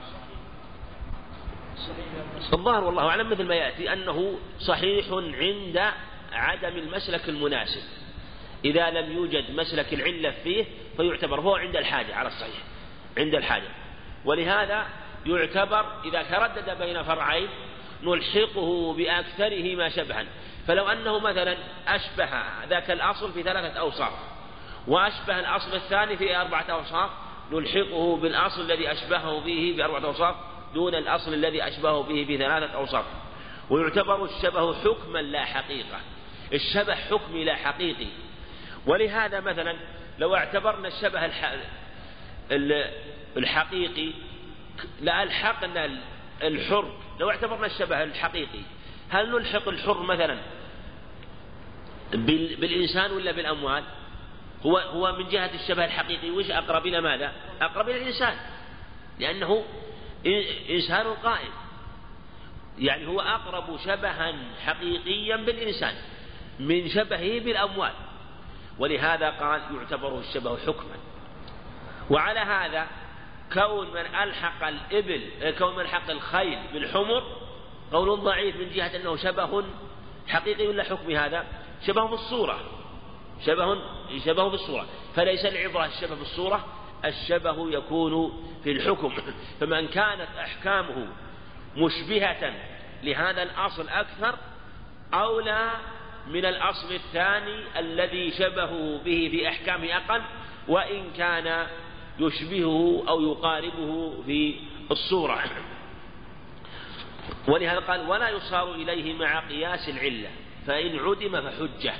الظاهر 2.52 2.84
والله 2.84 3.08
أعلم 3.08 3.30
مثل 3.30 3.44
ما 3.44 3.54
يأتي 3.54 3.92
أنه 3.92 4.38
صحيح 4.60 5.06
عند 5.12 5.92
عدم 6.32 6.76
المسلك 6.76 7.28
المناسب. 7.28 7.82
إذا 8.64 8.90
لم 8.90 9.12
يوجد 9.12 9.50
مسلك 9.50 9.94
العلة 9.94 10.30
فيه 10.30 10.64
فيعتبر 10.96 11.40
هو 11.40 11.56
عند 11.56 11.76
الحاجة 11.76 12.14
على 12.14 12.28
الصحيح 12.28 12.62
عند 13.18 13.34
الحاجة. 13.34 13.68
ولهذا 14.24 14.86
يعتبر 15.26 16.02
إذا 16.04 16.22
تردد 16.22 16.78
بين 16.78 17.02
فرعين 17.02 17.48
نلحقه 18.02 18.94
بأكثرهما 18.94 19.88
شبها. 19.88 20.26
فلو 20.66 20.88
أنه 20.88 21.18
مثلا 21.18 21.56
أشبه 21.88 22.30
ذاك 22.68 22.90
الأصل 22.90 23.32
في 23.32 23.42
ثلاثة 23.42 23.80
أوصاف 23.80 24.12
وأشبه 24.86 25.40
الأصل 25.40 25.74
الثاني 25.74 26.16
في 26.16 26.36
أربعة 26.36 26.66
أوصاف 26.70 27.10
نلحقه 27.52 28.16
بالأصل 28.16 28.60
الذي 28.60 28.92
أشبهه 28.92 29.40
به 29.40 29.74
بأربعة 29.76 30.04
أوصاف 30.04 30.36
دون 30.74 30.94
الأصل 30.94 31.34
الذي 31.34 31.68
أشبهه 31.68 32.02
به 32.02 32.26
بثلاثة 32.34 32.74
أوصاف. 32.74 33.04
ويعتبر 33.70 34.24
الشبه 34.24 34.74
حكما 34.74 35.18
لا 35.18 35.44
حقيقة. 35.44 36.00
الشبه 36.52 36.94
حكمي 36.94 37.44
لا 37.44 37.54
حقيقي. 37.54 38.06
ولهذا 38.86 39.40
مثلا 39.40 39.76
لو 40.18 40.34
اعتبرنا 40.34 40.88
الشبه 40.88 41.30
الحقيقي 43.36 44.12
لألحقنا 45.00 45.90
الحر. 46.42 46.92
لو 47.20 47.30
اعتبرنا 47.30 47.66
الشبه 47.66 48.02
الحقيقي 48.02 48.60
هل 49.10 49.32
نلحق 49.32 49.68
الحر 49.68 50.02
مثلا 50.02 50.38
بالإنسان 52.12 53.12
ولا 53.12 53.32
بالأموال؟ 53.32 53.84
هو 54.62 54.78
هو 54.78 55.12
من 55.12 55.28
جهة 55.28 55.50
الشبه 55.54 55.84
الحقيقي. 55.84 56.30
وش 56.30 56.50
أقرب 56.50 56.86
إلى 56.86 57.00
ماذا؟ 57.00 57.32
أقرب 57.60 57.88
إلى 57.88 58.02
الإنسان. 58.02 58.36
لأنه 59.18 59.64
إنسان 60.70 61.06
قائم. 61.06 61.52
يعني 62.78 63.06
هو 63.06 63.20
أقرب 63.20 63.78
شبها 63.84 64.34
حقيقيا 64.66 65.36
بالإنسان 65.36 65.94
من 66.58 66.88
شبهه 66.88 67.40
بالأموال. 67.40 67.92
ولهذا 68.78 69.30
قال 69.30 69.60
يعتبر 69.74 70.18
الشبه 70.18 70.56
حكما. 70.56 70.96
وعلى 72.10 72.40
هذا 72.40 72.86
كون 73.52 73.90
من 73.90 74.14
ألحق 74.14 74.66
الإبل 74.66 75.54
كون 75.58 75.74
من 75.74 75.80
ألحق 75.80 76.10
الخيل 76.10 76.58
بالحمر 76.72 77.22
قول 77.92 78.20
ضعيف 78.20 78.56
من 78.56 78.70
جهة 78.70 78.96
أنه 78.96 79.16
شبه 79.16 79.64
حقيقي 80.28 80.66
ولا 80.66 80.84
حكم 80.84 81.10
هذا؟ 81.10 81.46
شبه 81.86 82.04
بالصورة. 82.04 82.60
شبه 83.46 83.78
شبه 84.24 84.48
بالصورة. 84.48 84.86
فليس 85.16 85.46
العبرة 85.46 85.86
الشبه 85.86 86.14
بالصورة 86.14 86.64
الشبه 87.04 87.70
يكون 87.70 88.42
في 88.64 88.72
الحكم. 88.72 89.12
فمن 89.60 89.88
كانت 89.88 90.28
أحكامه 90.38 91.06
مشبهة 91.76 92.54
لهذا 93.02 93.42
الأصل 93.42 93.88
أكثر 93.88 94.38
أولى 95.14 95.70
من 96.26 96.44
الأصل 96.44 96.92
الثاني 96.94 97.78
الذي 97.78 98.30
شبهه 98.30 99.00
به 99.04 99.28
في 99.30 99.48
أحكامه 99.48 99.96
أقل 99.96 100.22
وإن 100.68 101.10
كان 101.16 101.66
يشبهه 102.18 103.04
أو 103.08 103.20
يقاربه 103.20 104.22
في 104.26 104.54
الصورة. 104.90 105.44
ولهذا 107.48 107.78
قال 107.78 108.08
ولا 108.08 108.28
يصار 108.28 108.74
إليه 108.74 109.14
مع 109.14 109.40
قياس 109.40 109.88
العلة 109.88 110.28
فإن 110.66 110.98
عدم 110.98 111.40
فحجة. 111.40 111.94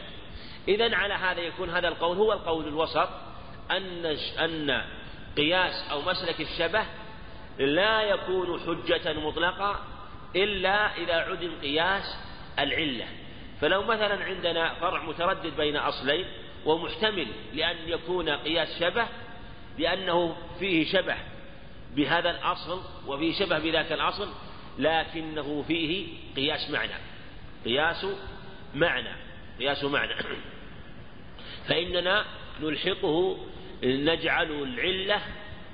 إذا 0.68 0.96
على 0.96 1.14
هذا 1.14 1.40
يكون 1.40 1.70
هذا 1.70 1.88
القول 1.88 2.16
هو 2.16 2.32
القول 2.32 2.68
الوسط. 2.68 3.08
أن 3.76 4.06
أن 4.38 4.84
قياس 5.36 5.90
أو 5.90 6.02
مسلك 6.02 6.40
الشبه 6.40 6.84
لا 7.58 8.02
يكون 8.02 8.60
حجة 8.60 9.12
مطلقة 9.12 9.80
إلا 10.36 10.96
إذا 10.96 11.14
عدم 11.14 11.52
قياس 11.62 12.16
العلة. 12.58 13.06
فلو 13.60 13.82
مثلا 13.82 14.24
عندنا 14.24 14.74
فرع 14.74 15.02
متردد 15.02 15.56
بين 15.56 15.76
أصلين 15.76 16.26
ومحتمل 16.64 17.26
لأن 17.54 17.76
يكون 17.86 18.30
قياس 18.30 18.80
شبه 18.80 19.06
لأنه 19.78 20.36
فيه 20.58 20.92
شبه 20.92 21.16
بهذا 21.96 22.30
الأصل 22.30 22.82
وفيه 23.06 23.32
شبه 23.32 23.58
بذاك 23.58 23.92
الأصل 23.92 24.28
لكنه 24.78 25.64
فيه 25.68 26.06
قياس 26.36 26.70
معنى. 26.70 26.92
قياس 27.64 28.06
معنى 28.74 29.12
قياس 29.58 29.84
معنى. 29.84 30.14
فإننا 31.68 32.24
نلحقه 32.60 33.38
نجعل 33.84 34.50
العلة 34.50 35.20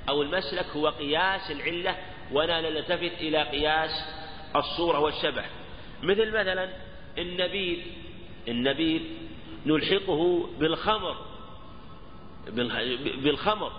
أو 0.08 0.22
المسلك 0.22 0.66
هو 0.66 0.88
قياس 0.88 1.50
العلة 1.50 1.96
ولا 2.32 2.60
نلتفت 2.60 3.12
إلى 3.20 3.42
قياس 3.42 3.90
الصورة 4.56 4.98
والشبه. 4.98 5.44
مثل 6.02 6.28
مثلا 6.28 6.70
النبيذ 7.18 7.78
النبيذ 8.48 9.02
نلحقه 9.66 10.50
بالخمر 10.58 11.16
بالخمر 13.22 13.72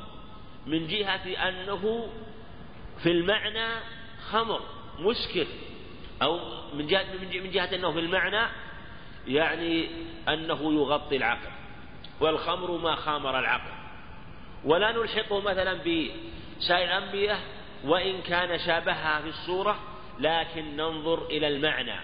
من 0.66 0.88
جهة 0.88 1.50
أنه 1.50 2.10
في 3.04 3.12
المعنى 3.12 3.68
خمر 4.32 4.62
مسكر 5.00 5.48
أو 6.22 6.40
من 6.74 6.88
جهة 6.88 7.06
من 7.14 7.52
جهة 7.52 7.76
أنه 7.76 7.92
في 7.92 8.00
المعنى 8.00 8.50
يعني 9.28 9.88
أنه 10.30 10.74
يغطي 10.74 11.16
العقل. 11.16 11.52
والخمر 12.22 12.78
ما 12.78 12.96
خامر 12.96 13.40
العقل. 13.40 13.79
ولا 14.66 14.92
نلحقه 14.92 15.42
مثلا 15.42 15.74
بسائر 15.74 16.98
الأنبياء 16.98 17.40
وإن 17.86 18.22
كان 18.22 18.60
شابهها 18.60 19.22
في 19.22 19.30
الصورة 19.30 19.80
لكن 20.20 20.76
ننظر 20.76 21.26
إلى 21.26 21.48
المعنى 21.48 21.96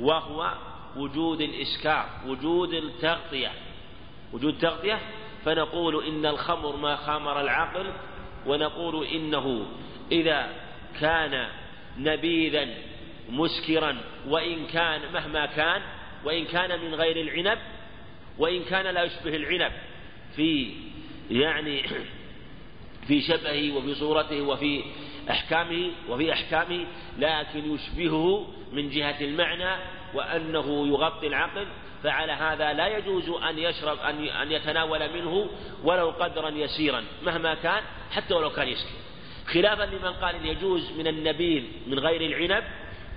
وهو 0.00 0.54
وجود 0.96 1.40
الإسكار 1.40 2.08
وجود 2.26 2.74
التغطية. 2.74 3.52
وجود 4.32 4.54
التغطية 4.54 5.00
فنقول 5.44 6.04
إن 6.04 6.26
الخمر 6.26 6.76
ما 6.76 6.96
خامر 6.96 7.40
العقل 7.40 7.92
ونقول 8.46 9.06
إنه 9.06 9.66
إذا 10.12 10.48
كان 11.00 11.48
نبيذا 11.98 12.68
مسكرا 13.30 13.96
وإن 14.28 14.66
كان 14.66 15.00
مهما 15.12 15.46
كان 15.46 15.82
وإن 16.24 16.44
كان 16.44 16.80
من 16.80 16.94
غير 16.94 17.16
العنب 17.16 17.58
وإن 18.38 18.64
كان 18.64 18.86
لا 18.86 19.02
يشبه 19.02 19.36
العنب. 19.36 19.72
في 20.36 20.74
يعني 21.30 21.82
في 23.06 23.20
شبهه 23.20 23.76
وفي 23.76 23.94
صورته 23.94 24.42
وفي 24.42 24.84
أحكامه 25.30 25.90
وفي 26.08 26.32
أحكامه 26.32 26.86
لكن 27.18 27.74
يشبهه 27.74 28.46
من 28.72 28.90
جهة 28.90 29.20
المعنى 29.20 29.76
وأنه 30.14 30.86
يغطي 30.88 31.26
العقل 31.26 31.66
فعلى 32.02 32.32
هذا 32.32 32.72
لا 32.72 32.98
يجوز 32.98 33.28
أن 33.28 33.58
يشرب 33.58 33.98
أن 33.98 34.24
أن 34.24 34.52
يتناول 34.52 35.12
منه 35.12 35.50
ولو 35.84 36.10
قدرا 36.10 36.48
يسيرا 36.48 37.04
مهما 37.22 37.54
كان 37.54 37.82
حتى 38.10 38.34
ولو 38.34 38.50
كان 38.50 38.68
يسكر 38.68 38.96
خلافا 39.46 39.82
لمن 39.82 40.12
قال 40.12 40.46
يجوز 40.46 40.92
من 40.98 41.06
النبيذ 41.06 41.62
من 41.86 41.98
غير 41.98 42.20
العنب 42.20 42.64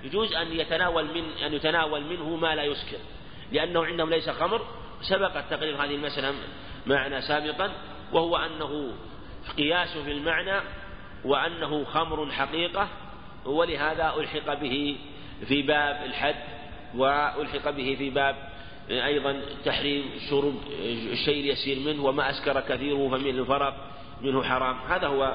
يجوز 0.04 0.34
أن 0.34 0.52
يتناول 0.52 1.04
من 1.04 1.24
أن 1.46 1.54
يتناول 1.54 2.04
منه 2.04 2.36
ما 2.36 2.54
لا 2.54 2.64
يسكر 2.64 2.98
لأنه 3.52 3.84
عندهم 3.84 4.10
ليس 4.10 4.30
خمر 4.30 4.66
سبق 5.02 5.40
تقرير 5.50 5.76
هذه 5.76 5.94
المسألة 5.94 6.34
معنا 6.86 7.20
سابقا. 7.20 7.72
وهو 8.12 8.36
أنه 8.36 8.92
قياس 9.56 9.98
في 9.98 10.12
المعنى 10.12 10.60
وأنه 11.24 11.84
خمر 11.84 12.30
حقيقة 12.30 12.88
ولهذا 13.46 14.14
ألحق 14.18 14.60
به 14.60 14.96
في 15.48 15.62
باب 15.62 16.04
الحد 16.04 16.34
وألحق 16.96 17.70
به 17.70 17.96
في 17.98 18.10
باب 18.10 18.36
أيضا 18.90 19.36
تحريم 19.64 20.04
شرب 20.30 20.54
الشيء 21.12 21.40
اليسير 21.40 21.78
منه 21.86 22.04
وما 22.04 22.30
أسكر 22.30 22.60
كثيره 22.60 23.08
فمن 23.08 23.30
الفرق 23.30 23.74
منه 24.22 24.42
حرام. 24.42 24.76
هذا 24.88 25.06
هو 25.06 25.34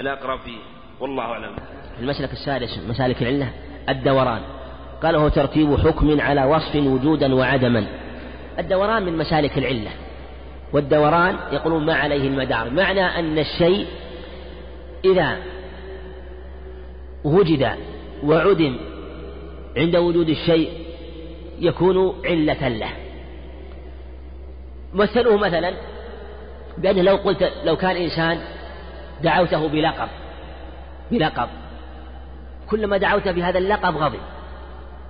الأقرب 0.00 0.40
فيه. 0.40 0.58
والله 1.00 1.22
أعلم. 1.22 1.56
المسلك 2.00 2.32
السادس 2.32 2.78
مسالك 2.88 3.22
العلة 3.22 3.52
الدوران. 3.88 4.42
قال 5.02 5.16
هو 5.16 5.28
ترتيب 5.28 5.76
حكم 5.76 6.20
على 6.20 6.44
وصف 6.44 6.76
وجودا 6.76 7.34
وعدما. 7.34 7.86
الدوران 8.58 9.02
من 9.02 9.16
مسالك 9.16 9.58
العلة. 9.58 9.90
والدوران 10.72 11.36
يقولون 11.52 11.86
ما 11.86 11.94
عليه 11.94 12.28
المدار 12.28 12.70
معنى 12.70 13.00
أن 13.00 13.38
الشيء 13.38 13.86
إذا 15.04 15.36
وجد 17.24 17.70
وعدم 18.24 18.76
عند 19.76 19.96
وجود 19.96 20.28
الشيء 20.28 20.70
يكون 21.60 22.20
علة 22.24 22.68
له. 22.68 22.90
مثله 24.94 25.36
مثلا 25.36 25.72
بأنه 26.78 27.02
لو 27.02 27.16
قلت 27.16 27.52
لو 27.64 27.76
كان 27.76 27.96
إنسان 27.96 28.38
دعوته 29.22 29.68
بلقب 29.68 30.08
بلقب 31.10 31.48
كلما 32.70 32.96
دعوت 32.96 33.28
بهذا 33.28 33.58
اللقب 33.58 33.96
غضب 33.96 34.20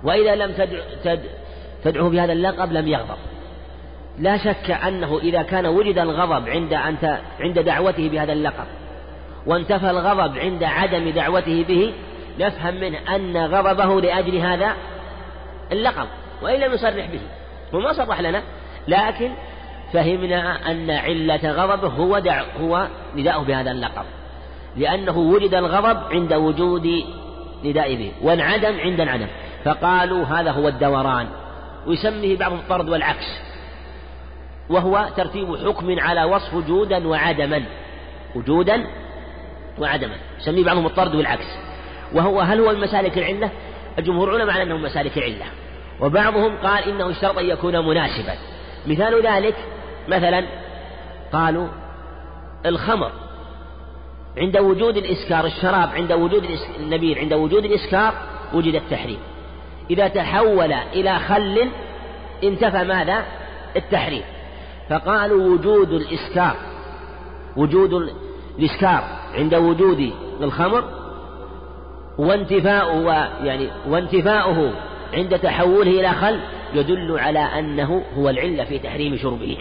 وإذا 0.03 0.35
لم 0.35 0.53
تدعه 1.83 2.09
بهذا 2.09 2.33
اللقب 2.33 2.71
لم 2.71 2.87
يغضب. 2.87 3.17
لا 4.19 4.37
شك 4.37 4.71
أنه 4.71 5.19
إذا 5.19 5.41
كان 5.41 5.65
وجد 5.65 5.99
الغضب 5.99 6.49
عند 6.49 6.73
أنت 6.73 7.19
عند 7.39 7.59
دعوته 7.59 8.09
بهذا 8.09 8.33
اللقب 8.33 8.65
وانتفى 9.45 9.89
الغضب 9.89 10.37
عند 10.37 10.63
عدم 10.63 11.09
دعوته 11.09 11.65
به 11.67 11.93
نفهم 12.39 12.75
منه 12.75 13.15
أن 13.15 13.37
غضبه 13.37 14.01
لأجل 14.01 14.37
هذا 14.37 14.73
اللقب 15.71 16.07
وإن 16.41 16.59
لم 16.59 16.73
يصرح 16.73 17.05
به. 17.05 17.19
وما 17.73 17.93
صرح 17.93 18.21
لنا 18.21 18.41
لكن 18.87 19.31
فهمنا 19.93 20.71
أن 20.71 20.91
علة 20.91 21.51
غضبه 21.51 21.87
هو 21.87 22.19
دع 22.19 22.43
هو 22.61 22.87
نداؤه 23.15 23.43
بهذا 23.43 23.71
اللقب. 23.71 24.05
لأنه 24.77 25.17
وجد 25.17 25.53
الغضب 25.53 25.97
عند 26.11 26.33
وجود 26.33 27.03
نداء 27.63 27.95
به 27.95 28.11
وانعدم 28.21 28.79
عند 28.79 29.01
انعدم. 29.01 29.27
فقالوا 29.65 30.25
هذا 30.25 30.51
هو 30.51 30.67
الدوران. 30.67 31.27
ويسميه 31.87 32.37
بعضهم 32.37 32.59
الطرد 32.59 32.89
والعكس. 32.89 33.52
وهو 34.69 35.09
ترتيب 35.17 35.55
حكم 35.55 35.99
على 35.99 36.23
وصف 36.23 36.53
وجودا 36.53 37.07
وعدما. 37.07 37.63
وجودا 38.35 38.85
وعدما. 39.79 40.15
يسميه 40.39 40.63
بعضهم 40.63 40.85
الطرد 40.85 41.15
والعكس. 41.15 41.57
وهو 42.13 42.41
هل 42.41 42.59
هو 42.59 42.71
المسالك 42.71 43.17
العلة؟ 43.17 43.49
الجمهور 43.99 44.31
علماء 44.31 44.55
على 44.55 44.63
أنه 44.63 44.77
مسالك 44.77 45.17
العلة. 45.17 45.45
وبعضهم 45.99 46.57
قال 46.57 46.83
إنه 46.83 47.09
اشترط 47.09 47.37
أن 47.37 47.45
يكون 47.45 47.87
مناسبا. 47.87 48.33
مثال 48.87 49.27
ذلك 49.27 49.55
مثلا 50.07 50.45
قالوا 51.33 51.67
الخمر. 52.65 53.11
عند 54.37 54.57
وجود 54.57 54.97
الإسكار 54.97 55.45
الشراب 55.45 55.89
عند 55.89 56.11
وجود 56.11 56.43
النبيذ 56.79 57.19
عند 57.19 57.33
وجود 57.33 57.65
الإسكار 57.65 58.13
وجد 58.53 58.75
التحريم. 58.75 59.19
إذا 59.89 60.07
تحول 60.07 60.73
إلى 60.73 61.19
خل 61.19 61.69
انتفى 62.43 62.83
ماذا؟ 62.83 63.25
التحريم. 63.75 64.23
فقالوا 64.89 65.53
وجود 65.53 65.89
الإسكار 65.89 66.55
وجود 67.57 68.11
الإسكار 68.59 69.03
عند 69.33 69.55
وجود 69.55 70.13
الخمر 70.41 70.83
وانتفاؤه 72.17 73.13
يعني 73.43 73.69
وانتفاؤه 73.87 74.73
عند 75.13 75.39
تحوله 75.39 75.91
إلى 75.99 76.09
خل 76.09 76.39
يدل 76.73 77.19
على 77.19 77.39
أنه 77.39 78.03
هو 78.17 78.29
العلة 78.29 78.63
في 78.63 78.79
تحريم 78.79 79.17
شربه. 79.17 79.57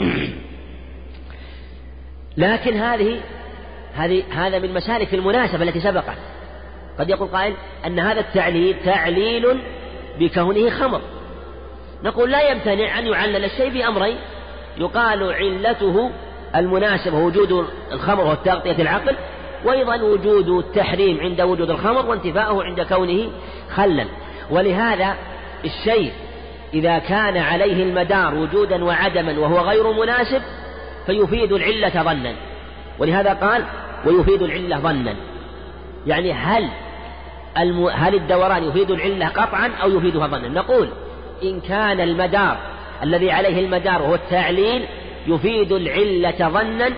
لكن 2.36 2.76
هذه 2.76 3.20
هذه 3.94 4.22
هذا 4.30 4.58
من 4.58 4.74
مسالك 4.74 5.14
المناسبة 5.14 5.62
التي 5.62 5.80
سبقت. 5.80 6.18
قد 6.98 7.10
يقول 7.10 7.28
قائل 7.28 7.54
أن 7.86 7.98
هذا 7.98 8.20
التعليل 8.20 8.76
تعليل 8.84 9.58
بكونه 10.18 10.70
خمر. 10.70 11.00
نقول 12.04 12.30
لا 12.30 12.50
يمتنع 12.50 12.98
أن 12.98 13.06
يعلل 13.06 13.44
الشيء 13.44 13.68
بأمرين. 13.68 14.16
يقال 14.76 15.32
علته 15.32 16.10
المناسبة 16.56 17.18
وجود 17.18 17.66
الخمر 17.92 18.24
والتغطية 18.24 18.82
العقل 18.82 19.16
وأيضا 19.64 20.02
وجود 20.02 20.48
التحريم 20.48 21.20
عند 21.20 21.40
وجود 21.40 21.70
الخمر 21.70 22.06
وانتفاؤه 22.06 22.64
عند 22.64 22.80
كونه 22.80 23.30
خلا. 23.74 24.04
ولهذا 24.50 25.14
الشيء 25.64 26.12
إذا 26.74 26.98
كان 26.98 27.36
عليه 27.36 27.82
المدار 27.82 28.34
وجودا 28.34 28.84
وعدما 28.84 29.38
وهو 29.38 29.58
غير 29.58 29.92
مناسب 29.92 30.42
فيفيد 31.06 31.52
العلة 31.52 32.02
ظنا. 32.02 32.34
ولهذا 32.98 33.32
قال 33.32 33.64
ويفيد 34.06 34.42
العلة 34.42 34.78
ظنا. 34.78 35.14
يعني 36.06 36.32
هل. 36.32 36.68
هل 37.92 38.14
الدوران 38.14 38.64
يفيد 38.64 38.90
العلة 38.90 39.28
قطعا 39.28 39.70
أو 39.82 39.90
يفيدها 39.90 40.26
ظنا؟ 40.26 40.48
نقول 40.48 40.88
إن 41.42 41.60
كان 41.60 42.00
المدار 42.00 42.71
الذي 43.02 43.30
عليه 43.30 43.60
المدار 43.60 44.02
وهو 44.02 44.14
التعليل 44.14 44.86
يفيد 45.26 45.72
العلة 45.72 46.48
ظنا 46.48 46.90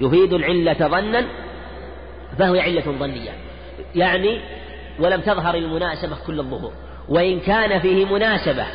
يفيد 0.00 0.32
العلة 0.32 0.88
ظنا 0.88 1.26
فهو 2.38 2.54
علة 2.54 2.82
ظنية. 2.98 3.30
يعني 3.94 4.40
ولم 4.98 5.20
تظهر 5.20 5.54
المناسبة 5.54 6.16
كل 6.26 6.40
الظهور. 6.40 6.72
وإن 7.08 7.40
كان 7.40 7.80
فيه 7.80 8.04
مناسبة 8.04 8.66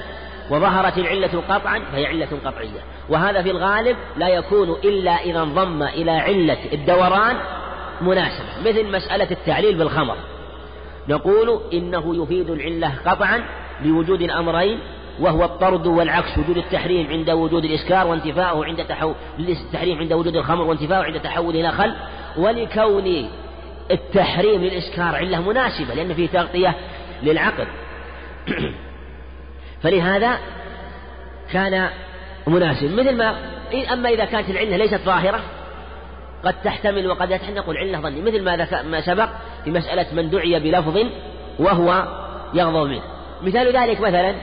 وظهرت 0.51 0.97
العلة 0.97 1.43
قطعا 1.49 1.79
فهي 1.91 2.05
علة 2.05 2.29
قطعية. 2.45 2.81
وهذا 3.09 3.41
في 3.41 3.51
الغالب 3.51 3.97
لا 4.17 4.27
يكون 4.27 4.69
إلا 4.69 5.11
إذا 5.11 5.41
انضم 5.41 5.83
إلى 5.83 6.11
علة 6.11 6.57
الدوران 6.73 7.37
مناسبة 8.01 8.47
مثل 8.65 8.91
مسألة 8.91 9.31
التعليل 9.31 9.77
بالخمر. 9.77 10.15
نقول 11.09 11.61
إنه 11.73 12.23
يفيد 12.23 12.49
العلة 12.49 12.93
قطعا 13.05 13.43
لوجود 13.85 14.21
الأمرين 14.21 14.79
وهو 15.19 15.43
الطرد 15.43 15.87
والعكس 15.87 16.37
وجود 16.37 16.57
التحريم 16.57 17.07
عند 17.07 17.29
وجود 17.29 17.65
الإسكار 17.65 18.07
وانتفاؤه 18.07 18.65
عند 18.65 18.85
تحول 18.85 19.15
التحريم 19.39 19.97
عند 19.97 20.13
وجود 20.13 20.35
الخمر 20.35 20.63
وانتفاؤه 20.63 21.03
عند 21.03 21.19
تحول 21.19 21.55
إلى 21.55 21.71
خل 21.71 21.93
ولكون 22.37 23.29
التحريم 23.91 24.61
للإسكار 24.61 25.15
علة 25.15 25.41
مناسبة 25.41 25.93
لأن 25.93 26.13
فيه 26.13 26.27
تغطية 26.27 26.75
للعقل 27.23 27.67
فلهذا 29.83 30.37
كان 31.51 31.89
مناسب. 32.47 32.91
مثل 32.91 33.17
ما 33.17 33.35
أما 33.93 34.09
إذا 34.09 34.25
كانت 34.25 34.49
العلة 34.49 34.77
ليست 34.77 35.01
ظاهرة 35.05 35.39
قد 36.45 36.61
تحتمل 36.63 37.07
وقد 37.07 37.29
لا 37.29 37.39
نقول 37.55 37.77
علة 37.77 37.99
ظني 37.99 38.21
مثل 38.21 38.43
ما 38.43 38.83
ما 38.83 39.01
سبق 39.01 39.29
في 39.63 39.71
مسألة 39.71 40.05
من 40.13 40.29
دعي 40.29 40.59
بلفظ 40.59 40.97
وهو 41.59 42.07
يغضب 42.53 42.89
منه. 42.89 43.01
مثال 43.41 43.77
ذلك 43.77 44.01
مثلا 44.01 44.35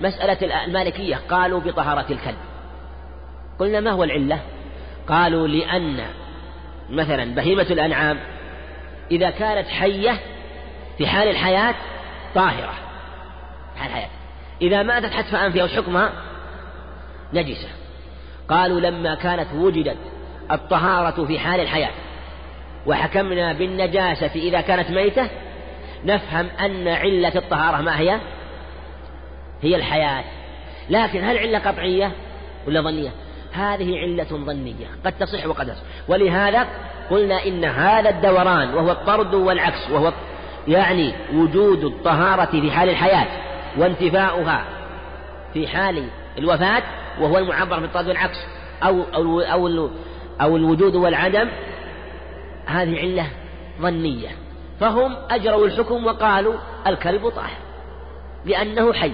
مسألة 0.00 0.64
المالكية. 0.64 1.20
قالوا 1.30 1.60
بطهارة 1.60 2.06
الكلب. 2.10 2.38
قلنا 3.58 3.80
ما 3.80 3.90
هو 3.90 4.04
العلة؟ 4.04 4.40
قالوا 5.08 5.48
لأن 5.48 6.00
مثلا 6.90 7.34
بهيمة 7.34 7.66
الأنعام 7.70 8.18
إذا 9.10 9.30
كانت 9.30 9.68
حية 9.68 10.20
في 10.98 11.06
حال 11.06 11.28
الحياة 11.28 11.74
طاهرة. 12.34 12.74
في 13.74 13.80
حال 13.80 13.88
الحياة. 13.88 14.10
إذا 14.62 14.82
ماتت 14.82 15.12
حتف 15.12 15.34
أنفها 15.34 15.64
وحكمها 15.64 16.12
نجسة. 17.32 17.68
قالوا 18.48 18.80
لما 18.80 19.14
كانت 19.14 19.48
وجدت 19.54 19.98
الطهارة 20.52 21.24
في 21.24 21.38
حال 21.38 21.60
الحياة 21.60 21.90
وحكمنا 22.86 23.52
بالنجاسة 23.52 24.30
إذا 24.34 24.60
كانت 24.60 24.90
ميتة 24.90 25.28
نفهم 26.04 26.46
أن 26.60 26.88
علة 26.88 27.38
الطهارة 27.38 27.80
ما 27.82 28.00
هي؟ 28.00 28.20
هي 29.62 29.76
الحياة. 29.76 30.24
لكن 30.90 31.24
هل 31.24 31.38
علة 31.38 31.58
قطعية 31.58 32.12
ولا 32.66 32.80
ظنية؟ 32.80 33.10
هذه 33.52 33.98
علة 33.98 34.24
ظنية 34.24 34.86
قد 35.04 35.12
تصح 35.12 35.46
وقد 35.46 35.66
تصح. 35.66 35.82
ولهذا 36.08 36.66
قلنا 37.10 37.46
إن 37.46 37.64
هذا 37.64 38.10
الدوران 38.10 38.74
وهو 38.74 38.90
الطرد 38.92 39.34
والعكس 39.34 39.90
وهو 39.90 40.12
يعني 40.68 41.12
وجود 41.34 41.84
الطهارة 41.84 42.44
في 42.44 42.70
حال 42.70 42.88
الحياة 42.88 43.26
وانتفاؤها 43.78 44.64
في 45.54 45.68
حال 45.68 46.08
الوفاة 46.38 46.82
وهو 47.20 47.38
المعبر 47.38 47.80
بالطرد 47.80 48.08
والعكس. 48.08 48.38
أو 48.82 49.02
أو 49.14 49.40
أو, 49.40 49.90
أو 50.40 50.56
الوجود 50.56 50.94
والعدم 50.94 51.48
هذه 52.66 52.98
علة 52.98 53.26
ظنية. 53.80 54.28
فهم 54.80 55.16
أجروا 55.30 55.66
الحكم 55.66 56.06
وقالوا 56.06 56.54
الكلب 56.86 57.28
طاهر 57.28 57.58
لأنه 58.44 58.92
حي. 58.92 59.12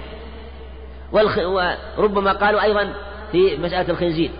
وربما 1.97 2.31
قالوا 2.31 2.63
أيضا 2.63 2.93
في 3.31 3.57
مسألة 3.57 3.89
الخنزير. 3.89 4.31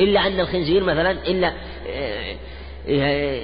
إلا 0.00 0.26
أن 0.26 0.40
الخنزير 0.40 0.84
مثلا 0.84 1.10
إلا 1.10 1.52
آه، 1.88 2.36
آه، 2.88 3.42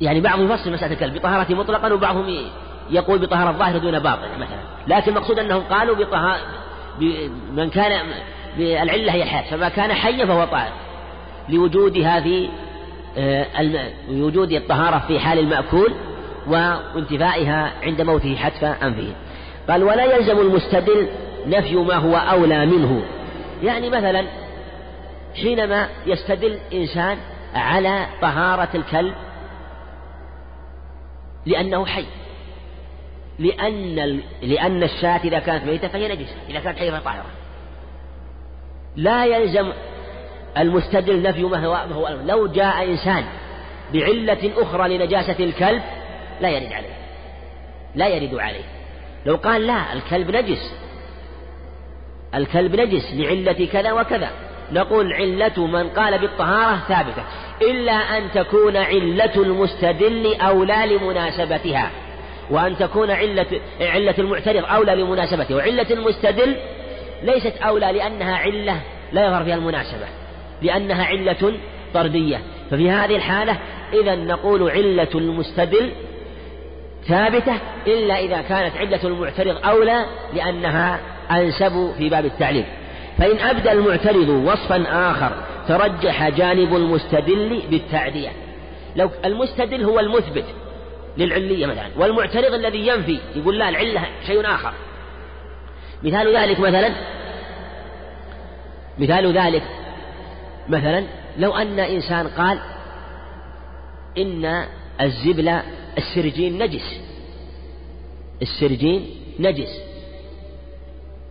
يعني 0.00 0.20
بعضهم 0.20 0.52
يفصل 0.52 0.72
مسألة 0.72 0.92
الكلب 0.92 1.14
بطهارة 1.14 1.54
مطلقا 1.54 1.92
وبعضهم 1.92 2.44
يقول 2.90 3.18
بطهارة 3.18 3.50
الظاهر 3.50 3.78
دون 3.78 3.98
باطن 3.98 4.28
مثلا. 4.38 4.60
لكن 4.86 5.10
المقصود 5.10 5.38
أنهم 5.38 5.62
قالوا 5.62 5.96
بطهارة 5.96 6.40
من 7.52 7.70
كان 7.70 8.06
العلة 8.58 9.12
هي 9.12 9.22
الحياة 9.22 9.50
فما 9.50 9.68
كان 9.68 9.92
حيا 9.92 10.26
فهو 10.26 10.44
طاهر. 10.44 10.72
لوجودها 11.48 12.20
في 12.20 12.48
آه، 13.18 13.46
وجود 14.10 14.52
الطهارة 14.52 15.04
في 15.08 15.20
حال 15.20 15.38
المأكول 15.38 15.94
وانتفائها 16.46 17.72
عند 17.82 18.02
موته 18.02 18.36
حتف 18.36 18.64
أنفه. 18.64 19.12
قال 19.68 19.82
ولا 19.82 20.04
يلزم 20.04 20.38
المستدل 20.38 21.08
نفي 21.46 21.74
ما 21.76 21.94
هو 21.94 22.16
أولى 22.16 22.66
منه. 22.66 23.02
يعني 23.62 23.90
مثلا 23.90 24.24
حينما 25.42 25.88
يستدل 26.06 26.58
إنسان 26.72 27.18
على 27.54 28.06
طهارة 28.22 28.68
الكلب 28.74 29.14
لأنه 31.46 31.86
حي 31.86 32.04
لأن 33.38 34.20
لأن 34.42 34.82
الشاة 34.82 35.20
إذا 35.24 35.38
كانت 35.38 35.64
ميتة 35.64 35.88
فهي 35.88 36.08
نجسة 36.08 36.34
إذا 36.48 36.60
كانت 36.60 36.78
حية 36.78 36.98
طاهرة. 36.98 37.26
لا 38.96 39.24
يلزم 39.24 39.72
المستدل 40.58 41.22
نفي 41.22 41.42
ما 41.42 41.66
هو, 41.66 41.86
ما 41.90 41.94
هو 41.94 42.08
لو 42.26 42.46
جاء 42.46 42.84
إنسان 42.84 43.24
بعلة 43.92 44.52
أخرى 44.56 44.98
لنجاسة 44.98 45.44
الكلب 45.44 45.82
لا 46.40 46.48
يرد 46.48 46.72
عليه 46.72 46.98
لا 47.94 48.08
يرد 48.08 48.34
عليه. 48.34 48.77
لو 49.28 49.36
قال 49.36 49.66
لا 49.66 49.92
الكلب 49.92 50.30
نجس. 50.30 50.74
الكلب 52.34 52.76
نجس 52.76 53.14
لعلة 53.14 53.68
كذا 53.72 53.92
وكذا. 53.92 54.30
نقول 54.72 55.12
علة 55.12 55.66
من 55.66 55.88
قال 55.88 56.18
بالطهارة 56.18 56.80
ثابتة. 56.88 57.22
إلا 57.62 57.92
أن 57.92 58.30
تكون 58.34 58.76
علة 58.76 59.34
المستدل 59.36 60.34
أولى 60.34 60.96
لمناسبتها. 60.96 61.90
وأن 62.50 62.76
تكون 62.76 63.10
علة 63.10 63.46
علة 63.80 64.14
المعترض 64.18 64.64
أولى 64.64 64.94
لمناسبته 64.94 65.56
وعلة 65.56 65.90
المستدل 65.90 66.56
ليست 67.22 67.54
أولى 67.62 67.92
لأنها 67.92 68.36
علة 68.36 68.80
لا 69.12 69.26
يظهر 69.26 69.44
فيها 69.44 69.54
المناسبة. 69.54 70.06
لأنها 70.62 71.04
علة 71.04 71.52
طردية. 71.94 72.40
ففي 72.70 72.90
هذه 72.90 73.16
الحالة 73.16 73.58
إذا 73.92 74.14
نقول 74.14 74.70
علة 74.70 75.08
المستدل 75.14 75.92
ثابتة 77.08 77.54
إلا 77.86 78.18
إذا 78.18 78.42
كانت 78.42 78.76
علة 78.76 79.00
المعترض 79.04 79.66
أولى 79.66 80.04
لأنها 80.34 81.00
أنسب 81.30 81.92
في 81.98 82.08
باب 82.08 82.24
التعليل 82.24 82.64
فإن 83.18 83.38
أبدى 83.38 83.72
المعترض 83.72 84.28
وصفا 84.28 85.10
آخر 85.10 85.32
ترجح 85.68 86.28
جانب 86.28 86.76
المستدل 86.76 87.62
بالتعدية. 87.70 88.28
لو 88.96 89.10
المستدل 89.24 89.84
هو 89.84 90.00
المثبت 90.00 90.44
للعلية 91.16 91.66
مثلا 91.66 91.86
والمعترض 91.96 92.54
الذي 92.54 92.86
ينفي 92.86 93.18
يقول 93.36 93.58
لا 93.58 93.68
العلة 93.68 94.02
شيء 94.26 94.46
آخر. 94.46 94.72
مثال 96.02 96.36
ذلك 96.36 96.60
مثلا 96.60 96.90
مثال 98.98 99.38
ذلك 99.38 99.62
مثلا 100.68 101.04
لو 101.38 101.56
أن 101.56 101.78
إنسان 101.78 102.28
قال 102.28 102.58
إن 104.18 104.64
الزبل 105.00 105.60
السرجين 105.98 106.62
نجس. 106.62 107.00
السرجين 108.42 109.06
نجس. 109.40 109.82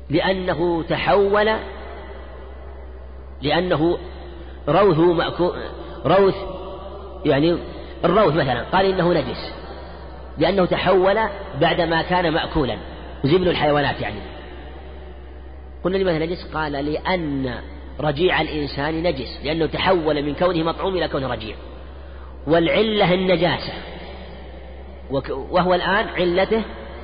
لأنه 0.09 0.83
تحول 0.83 1.49
لأنه 3.41 3.97
روث 4.69 4.99
روث 6.05 6.35
يعني 7.25 7.57
الروث 8.05 8.33
مثلا 8.33 8.63
قال 8.63 8.85
إنه 8.85 9.13
نجس. 9.13 9.53
لأنه 10.37 10.65
تحول 10.65 11.19
بعدما 11.61 12.01
كان 12.01 12.33
مأكولا. 12.33 12.77
زبل 13.23 13.47
الحيوانات 13.47 14.01
يعني. 14.01 14.19
قلنا 15.83 15.97
لماذا 15.97 16.25
نجس؟ 16.25 16.43
قال 16.53 16.71
لأن 16.71 17.55
رجيع 17.99 18.41
الإنسان 18.41 19.03
نجس. 19.03 19.39
لأنه 19.43 19.65
تحول 19.65 20.23
من 20.23 20.35
كونه 20.35 20.63
مطعوم 20.63 20.97
إلى 20.97 21.07
كونه 21.07 21.27
رجيع. 21.27 21.55
والعلة 22.47 23.13
النجاسة. 23.13 23.73
وهو 25.11 25.73
الآن 25.73 26.07
علته 26.07 26.63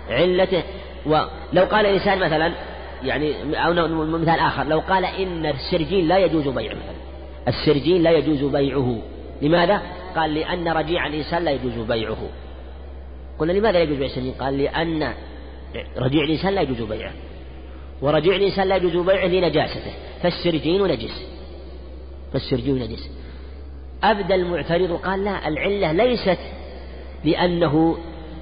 علته. 0.09 0.63
ولو 1.05 1.65
قال 1.71 1.85
الإنسان 1.85 2.19
مثلا 2.19 2.53
يعني 3.03 3.33
أو 3.65 3.73
مثال 4.05 4.39
آخر 4.39 4.63
لو 4.63 4.79
قال 4.79 5.05
إن 5.05 5.45
السرجين 5.45 6.07
لا 6.07 6.17
يجوز 6.17 6.47
بيعه. 6.47 6.73
مثلا 6.73 6.95
السرجين 7.47 8.03
لا 8.03 8.11
يجوز 8.11 8.43
بيعه. 8.43 8.97
لماذا؟ 9.41 9.81
قال 10.15 10.33
لأن 10.33 10.67
رجيع 10.67 11.07
الإنسان 11.07 11.43
لا 11.43 11.51
يجوز 11.51 11.87
بيعه. 11.87 12.29
قلنا 13.39 13.51
لماذا 13.51 13.71
لا 13.71 13.79
يجوز 13.79 13.97
بيع 13.97 14.07
السرجين؟ 14.07 14.33
قال 14.33 14.57
لأن 14.57 15.13
رجيع 15.97 16.23
الإنسان 16.23 16.53
لا 16.53 16.61
يجوز 16.61 16.81
بيعه. 16.81 17.11
ورجيع 18.01 18.35
الإنسان 18.35 18.67
لا 18.67 18.75
يجوز 18.75 19.05
بيعه 19.05 19.27
لنجاسته. 19.27 19.91
فالسرجين 20.23 20.83
نجس. 20.83 21.27
فالسرجين 22.33 22.75
نجس. 22.75 23.09
أبدى 24.03 24.35
المعترض 24.35 24.91
قال 24.91 25.23
لا 25.23 25.47
العلة 25.47 25.91
ليست 25.91 26.39
لأنه 27.25 27.97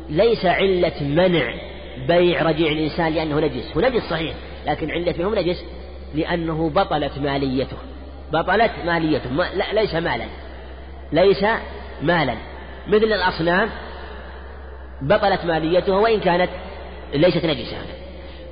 ليس 0.10 0.46
علة 0.46 1.04
منع 1.04 1.54
بيع 2.08 2.42
رجيع 2.44 2.72
الإنسان 2.72 3.14
لأنه 3.14 3.40
نجس 3.40 3.78
هو 3.78 3.82
نجس 3.82 4.04
صحيح 4.10 4.34
لكن 4.68 4.92
علته 4.92 5.24
هو 5.24 5.36
نجس 5.36 5.64
لأنه 6.16 6.70
بطلت 6.70 7.18
ماليته 7.18 7.78
بطلت 8.34 8.72
ماليته 8.86 9.34
ما 9.34 9.44
لا 9.56 9.82
ليس 9.82 9.96
مالا 9.96 10.26
ليس 11.12 11.46
مالا 12.02 12.36
مثل 12.88 13.06
الأصنام 13.06 13.70
بطلت 15.02 15.46
ماليته 15.46 15.98
وإن 15.98 16.20
كانت 16.20 16.50
ليست 17.14 17.46
نجسة. 17.46 17.78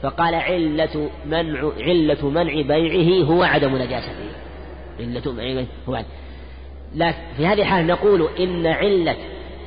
فقال 0.03 0.35
علة 0.35 1.09
منع 1.25 1.71
علة 1.79 2.29
منع 2.29 2.61
بيعه 2.61 3.25
هو 3.25 3.43
عدم 3.43 3.75
نجاسته 3.75 4.13
علة 4.99 5.31
منع 5.31 5.63
هو 5.89 5.95
عدم 5.95 6.07
لكن 6.95 7.17
في 7.37 7.47
هذه 7.47 7.61
الحالة 7.61 7.87
نقول 7.87 8.29
إن 8.39 8.67
علة 8.67 9.15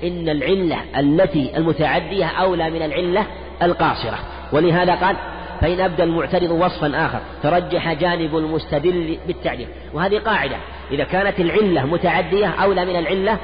إن 0.05 0.28
العلة 0.28 0.76
التي 0.98 1.57
المتعدية 1.57 2.26
أولى 2.26 2.70
من 2.70 2.82
العلة 2.82 3.26
القاصرة. 3.62 4.18
ولهذا 4.53 4.94
قال 4.94 5.16
فإن 5.61 5.80
أبدى 5.80 6.03
المعترض 6.03 6.50
وصفا 6.50 7.07
آخر 7.07 7.20
ترجح 7.42 7.92
جانب 7.92 8.36
المستدل 8.36 9.18
بالتعديل. 9.26 9.66
وهذه 9.94 10.18
قاعدة 10.18 10.57
إذا 10.90 11.05
كانت 11.05 11.40
العلة 11.40 11.86
متعدية 11.86 12.46
أولى 12.46 12.84
من 12.84 12.96
العلة 12.96 13.38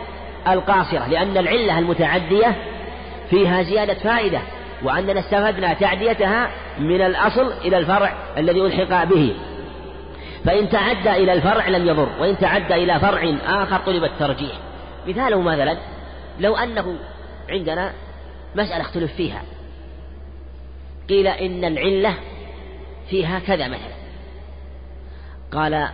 القاصرة 0.48 1.08
لأن 1.08 1.36
العلة 1.36 1.78
المتعدية 1.78 2.56
فيها 3.30 3.62
زيادة 3.62 3.94
فائدة 3.94 4.40
وأننا 4.82 5.20
استفدنا 5.20 5.74
تعديتها 5.74 6.50
من 6.78 7.00
الأصل 7.00 7.52
إلى 7.64 7.78
الفرع 7.78 8.12
الذي 8.38 8.60
ألحق 8.60 9.04
به. 9.04 9.34
فإن 10.44 10.68
تعدى 10.68 11.10
إلى 11.10 11.32
الفرع 11.32 11.68
لم 11.68 11.88
يضر 11.88 12.08
وإن 12.20 12.38
تعدى 12.38 12.74
إلى 12.74 13.00
فرع 13.00 13.34
آخر 13.48 13.78
طلب 13.86 14.04
الترجيح. 14.04 14.52
مثاله 15.08 15.40
مثلا 15.40 15.76
لو 16.40 16.56
أنه 16.56 16.98
عندنا 17.48 17.92
مسألة 18.54 18.80
اختلف 18.80 19.14
فيها. 19.14 19.42
قيل 21.08 21.26
إن 21.26 21.64
العلة 21.64 22.14
فيها 23.10 23.38
كذا 23.38 23.68
مثلا. 23.68 23.98
قال 25.52 25.88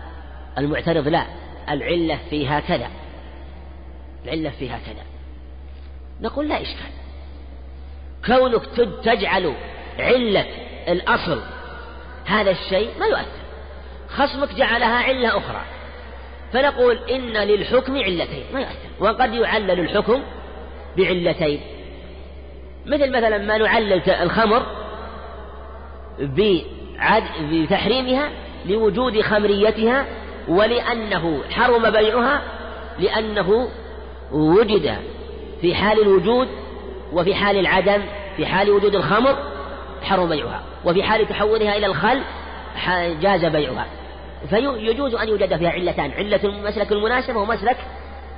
المعترض 0.58 1.08
لا 1.08 1.26
العلة 1.68 2.18
فيها 2.30 2.60
كذا. 2.60 2.90
العلة 4.24 4.50
فيها 4.50 4.78
كذا. 4.78 5.04
نقول 6.20 6.48
لا 6.48 6.62
إشكال. 6.62 6.90
كونك 8.26 8.66
تجعل 9.04 9.54
علة 9.98 10.46
الأصل 10.88 11.42
هذا 12.26 12.50
الشيء 12.50 12.98
ما 12.98 13.06
يؤثر. 13.06 13.44
خصمك 14.08 14.54
جعلها 14.54 14.96
علة 14.96 15.38
أخرى. 15.38 15.73
فنقول 16.54 16.98
إن 17.10 17.48
للحكم 17.48 17.96
علتين 17.96 18.44
ما 18.52 18.60
يؤثر. 18.60 18.88
وقد 19.00 19.34
يعلل 19.34 19.80
الحكم 19.80 20.22
بعلتين. 20.96 21.60
مثل 22.86 23.10
مثلا 23.10 23.38
ما 23.38 23.58
نعلل 23.58 24.10
الخمر 24.10 24.66
بتحريمها 27.50 28.30
لوجود 28.66 29.20
خمريتها 29.20 30.06
ولأنه 30.48 31.40
حرم 31.50 31.90
بيعها 31.90 32.42
لأنه 32.98 33.68
وجد 34.32 34.96
في 35.60 35.74
حال 35.74 36.02
الوجود 36.02 36.48
وفي 37.12 37.34
حال 37.34 37.58
العدم 37.58 38.02
في 38.36 38.46
حال 38.46 38.70
وجود 38.70 38.94
الخمر 38.94 39.36
حرم 40.02 40.28
بيعها 40.28 40.62
وفي 40.84 41.02
حال 41.02 41.28
تحولها 41.28 41.76
إلى 41.76 41.86
الخل 41.86 42.20
جاز 43.20 43.44
بيعها. 43.44 43.86
فيجوز 44.50 45.14
أن 45.14 45.28
يوجد 45.28 45.56
فيها 45.56 45.70
علتان 45.70 46.10
علة 46.10 46.40
المسلك 46.44 46.92
المناسبة 46.92 47.40
ومسلك 47.40 47.76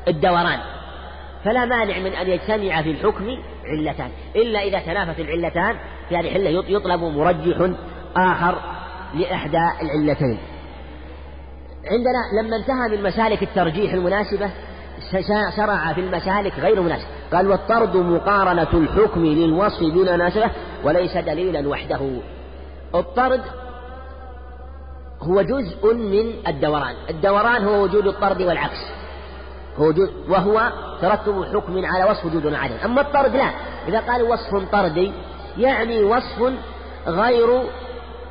الدوران. 0.09 0.59
فلا 1.45 1.65
مانع 1.65 1.99
من 1.99 2.13
أن 2.13 2.31
يجتمع 2.31 2.83
في 2.83 2.91
الحكم 2.91 3.27
علتان. 3.65 4.11
إلا 4.37 4.63
إذا 4.63 4.79
تنافت 4.79 5.21
العلتان 5.21 5.77
في 6.09 6.17
هذه 6.17 6.27
الحلة 6.27 6.65
يطلب 6.69 7.01
مرجح 7.01 7.71
آخر 8.17 8.59
لإحدى 9.15 9.59
العلتين. 9.83 10.39
عندنا 11.91 12.43
لما 12.43 12.57
انتهى 12.57 12.97
من 12.97 13.03
مسالك 13.03 13.43
الترجيح 13.43 13.93
المناسبة 13.93 14.51
شرع 15.57 15.93
في 15.93 16.01
المسالك 16.01 16.59
غير 16.59 16.81
مناسبة 16.81 17.09
قال 17.33 17.49
والطرد 17.49 17.97
مقارنة 17.97 18.69
الحكم 18.75 19.27
للوصف 19.27 19.83
بمناسبة 19.83 20.51
وليس 20.85 21.17
دليلا 21.17 21.69
وحده. 21.69 22.11
الطرد 22.95 23.41
هو 25.23 25.43
جزء 25.43 25.95
من 25.95 26.49
الدوران. 26.49 26.95
الدوران 27.11 27.64
هو 27.64 27.83
وجود 27.83 28.07
الطرد 28.07 28.43
والعكس. 28.43 28.81
هو 29.79 29.93
وهو 30.29 30.73
ترتب 31.01 31.45
حكم 31.45 31.85
على 31.85 32.11
وصف 32.11 32.25
وجود 32.25 32.47
وعدم 32.47 32.75
أما 32.85 33.01
الطرد 33.01 33.37
لا. 33.37 33.51
إذا 33.89 34.01
قال 34.01 34.23
وصف 34.23 34.71
طردي 34.73 35.12
يعني 35.59 36.03
وصف 36.03 36.53
غير 37.07 37.62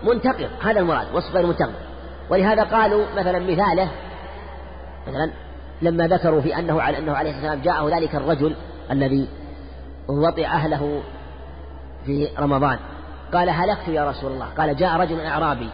منتقض 0.03 0.49
هذا 0.61 0.79
المراد 0.79 1.07
وصف 1.13 1.35
غير 1.35 1.45
منتقض 1.45 1.73
ولهذا 2.29 2.63
قالوا 2.63 3.05
مثلا 3.17 3.39
مثاله 3.39 3.89
مثلا 5.07 5.31
لما 5.81 6.07
ذكروا 6.07 6.41
في 6.41 6.59
أنه 6.59 6.81
على 6.81 6.97
أنه 6.97 7.13
عليه 7.13 7.31
والسلام 7.31 7.61
جاءه 7.61 7.89
ذلك 7.89 8.15
الرجل 8.15 8.55
الذي 8.91 9.27
وطئ 10.07 10.45
أهله 10.45 11.01
في 12.05 12.27
رمضان. 12.39 12.79
قال 13.33 13.49
هلكت 13.49 13.87
يا 13.87 14.09
رسول 14.09 14.31
الله. 14.31 14.45
قال 14.57 14.75
جاء 14.75 14.97
رجل 14.97 15.19
أعرابي 15.19 15.69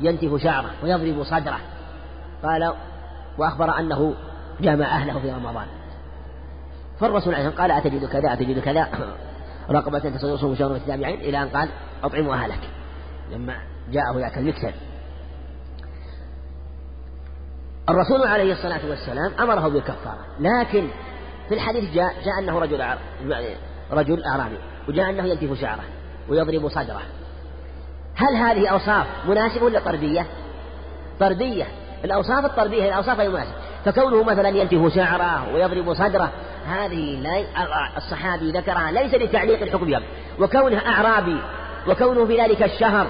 ينتف 0.00 0.42
شعره 0.42 0.70
ويضرب 0.82 1.24
صدره. 1.24 1.58
قال 2.42 2.72
وأخبر 3.38 3.78
أنه 3.78 4.14
جامع 4.60 4.86
أهله 4.96 5.20
في 5.20 5.30
رمضان. 5.30 5.66
فالرسول 7.00 7.34
عليه 7.34 7.48
قال 7.48 7.70
أتجد 7.70 8.04
كذا 8.04 8.32
أتجد 8.32 8.58
كذا. 8.58 8.88
رقبة 9.70 9.98
تصوم 9.98 10.54
شهر 10.54 10.72
متتابعين 10.72 11.20
إلى 11.20 11.42
أن 11.42 11.48
قال 11.48 11.68
أطعموا 12.02 12.34
أهلك. 12.34 12.60
لما 13.32 13.56
جاءه 13.90 14.18
ذاك 14.18 14.38
المكسر 14.38 14.72
الرسول 17.88 18.26
عليه 18.26 18.52
الصلاة 18.52 18.80
والسلام 18.88 19.32
أمره 19.40 19.68
بالكفارة. 19.68 20.26
لكن 20.40 20.88
في 21.48 21.54
الحديث 21.54 21.94
جاء 21.94 22.14
جاء 22.24 22.38
أنه 22.38 22.58
رجل 22.58 22.84
رجل 23.90 24.24
أعرابي 24.24 24.58
وجاء 24.88 25.10
أنه 25.10 25.24
ينتف 25.24 25.60
شعره 25.60 25.84
ويضرب 26.28 26.68
صدره. 26.68 27.02
هل 28.14 28.36
هذه 28.36 28.68
أوصاف 28.68 29.06
مناسبة 29.28 29.64
ولا 29.64 29.80
طردية؟ 29.80 30.26
طردية. 31.20 31.66
الأوصاف 32.04 32.44
الطردية 32.44 32.82
هي 32.82 32.88
الأوصاف 32.88 33.20
المناسبة 33.20 33.54
فكونه 33.84 34.22
مثلا 34.22 34.48
ينتف 34.48 34.94
شعره 34.94 35.54
ويضرب 35.54 35.94
صدره 35.94 36.30
هذه 36.68 37.18
الصحابي 37.96 38.50
ذكرها 38.50 38.92
ليس 38.92 39.14
لتعليق 39.14 39.62
الحكم 39.62 39.86
بها 39.86 40.02
وكونه 40.40 40.78
أعرابي 40.86 41.36
وكونه 41.88 42.26
في 42.26 42.40
ذلك 42.40 42.62
الشهر 42.62 43.06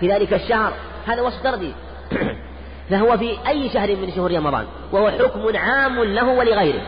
في 0.00 0.12
ذلك 0.12 0.32
الشهر 0.32 0.72
هذا 1.06 1.22
وصف 1.22 1.42
طردي. 1.42 1.72
فهو 2.90 3.18
في 3.18 3.38
أي 3.48 3.68
شهر 3.68 3.96
من 3.96 4.12
شهور 4.16 4.32
رمضان 4.32 4.66
وهو 4.92 5.10
حكم 5.10 5.56
عام 5.56 6.04
له 6.04 6.28
ولغيره. 6.28 6.82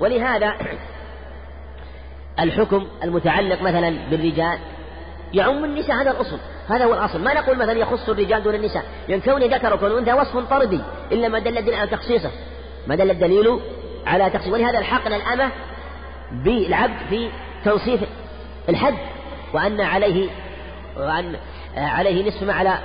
ولهذا 0.00 0.54
الحكم 2.44 2.86
المتعلق 3.04 3.62
مثلا 3.62 3.94
بالرجال 4.10 4.58
يعم 5.34 5.64
النساء 5.64 5.96
هذا 5.96 6.10
الأصل 6.10 6.38
هذا 6.68 6.84
هو 6.84 6.94
الأصل. 6.94 7.22
ما 7.22 7.34
نقول 7.34 7.58
مثلا 7.58 7.72
يخص 7.72 8.08
الرجال 8.08 8.42
دون 8.42 8.54
النساء. 8.54 8.84
لأن 9.08 9.20
كون 9.20 9.42
ذكر 9.42 9.74
وكون 9.74 9.98
أنثى 9.98 10.12
وصف 10.12 10.50
طردي 10.50 10.80
إلا 11.12 11.28
ما 11.28 11.38
دل 11.38 11.58
الدليل 11.58 11.74
على 11.74 11.90
تخصيصه. 11.90 12.30
ما 12.86 12.94
دل 12.94 13.10
الدليل 13.10 13.60
على 14.06 14.30
تخصيصه. 14.30 14.52
ولهذا 14.52 14.78
الحقنا 14.78 15.16
الأمة 15.16 15.50
بالعبد 16.32 16.96
في 17.10 17.30
توصيف 17.64 18.00
الحد 18.68 18.94
وأن 19.54 19.80
عليه 19.80 20.28
وأن 20.96 21.36
عليه 21.76 22.28
نصف 22.28 22.42
ما 22.42 22.52
على 22.52 22.78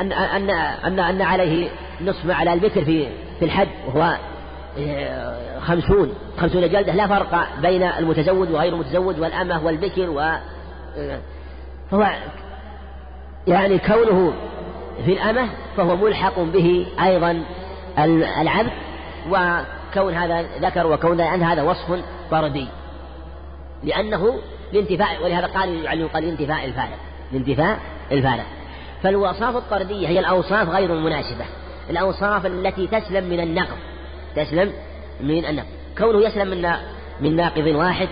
أن 0.00 0.12
أن 0.12 0.50
أن 0.84 1.00
أن 1.00 1.22
عليه 1.22 1.68
نصف 2.00 2.30
على 2.30 2.52
البكر 2.52 2.84
في 2.84 3.08
في 3.38 3.44
الحد 3.44 3.68
وهو 3.86 4.16
خمسون. 5.60 6.12
خمسون 6.38 6.68
جلدة. 6.68 6.92
لا 6.92 7.06
فرق 7.06 7.48
بين 7.62 7.82
المتزوج 7.82 8.50
وغير 8.50 8.72
المتزوج 8.72 9.20
والأمة 9.20 9.64
والبكر 9.66 10.10
و 10.10 10.22
فهو 11.90 12.06
يعني 13.46 13.78
كونه 13.78 14.32
في 15.04 15.12
الأمة 15.12 15.48
فهو 15.76 15.96
ملحق 15.96 16.40
به 16.40 16.86
أيضا 17.02 17.44
العبد 18.40 18.72
وكون 19.30 20.14
هذا 20.14 20.46
ذكر 20.60 20.86
وكون 20.86 21.20
أن 21.20 21.42
هذا 21.42 21.62
وصف 21.62 22.02
طردي 22.30 22.68
لأنه 23.84 24.38
لانتفاء 24.72 25.24
ولهذا 25.24 25.46
قال 25.46 25.84
يعني 25.84 26.04
قال 26.04 26.22
لانتفاء 26.22 26.64
الفارق. 26.64 26.98
لانتفاء 27.32 27.78
الفارق. 28.12 28.44
فالوصاف 29.02 29.56
الطردية 29.56 30.08
هي 30.08 30.18
الأوصاف 30.18 30.68
غير 30.68 30.94
المناسبة. 30.94 31.44
الأوصاف 31.90 32.46
التي 32.46 32.86
تسلم 32.86 33.24
من 33.24 33.40
النقض. 33.40 33.76
تسلم 34.36 34.72
من 35.20 35.44
النقض 35.44 35.66
كونه 35.98 36.26
يسلم 36.26 36.48
من 36.48 36.70
من 37.20 37.36
ناقض 37.36 37.66
واحد 37.66 38.08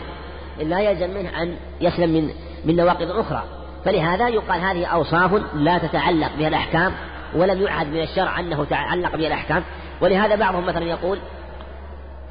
لا 0.59 0.81
يلزم 0.81 1.11
منه 1.11 1.43
أن 1.43 1.57
يسلم 1.81 2.11
من 2.11 2.31
من 2.65 2.77
نواقض 2.77 3.11
أخرى. 3.11 3.45
فلهذا 3.85 4.29
يقال 4.29 4.61
هذه 4.61 4.87
أوصاف 4.87 5.43
لا 5.55 5.79
تتعلق 5.79 6.37
بها 6.39 6.49
الأحكام 6.49 6.93
ولم 7.37 7.63
يعهد 7.63 7.87
من 7.87 8.03
الشرع 8.03 8.41
أنه 8.41 8.65
تعلق 8.65 9.17
بها 9.17 9.27
الأحكام. 9.27 9.63
ولهذا 10.01 10.35
بعضهم 10.37 10.67
مثلا 10.67 10.85
يقول 10.85 11.19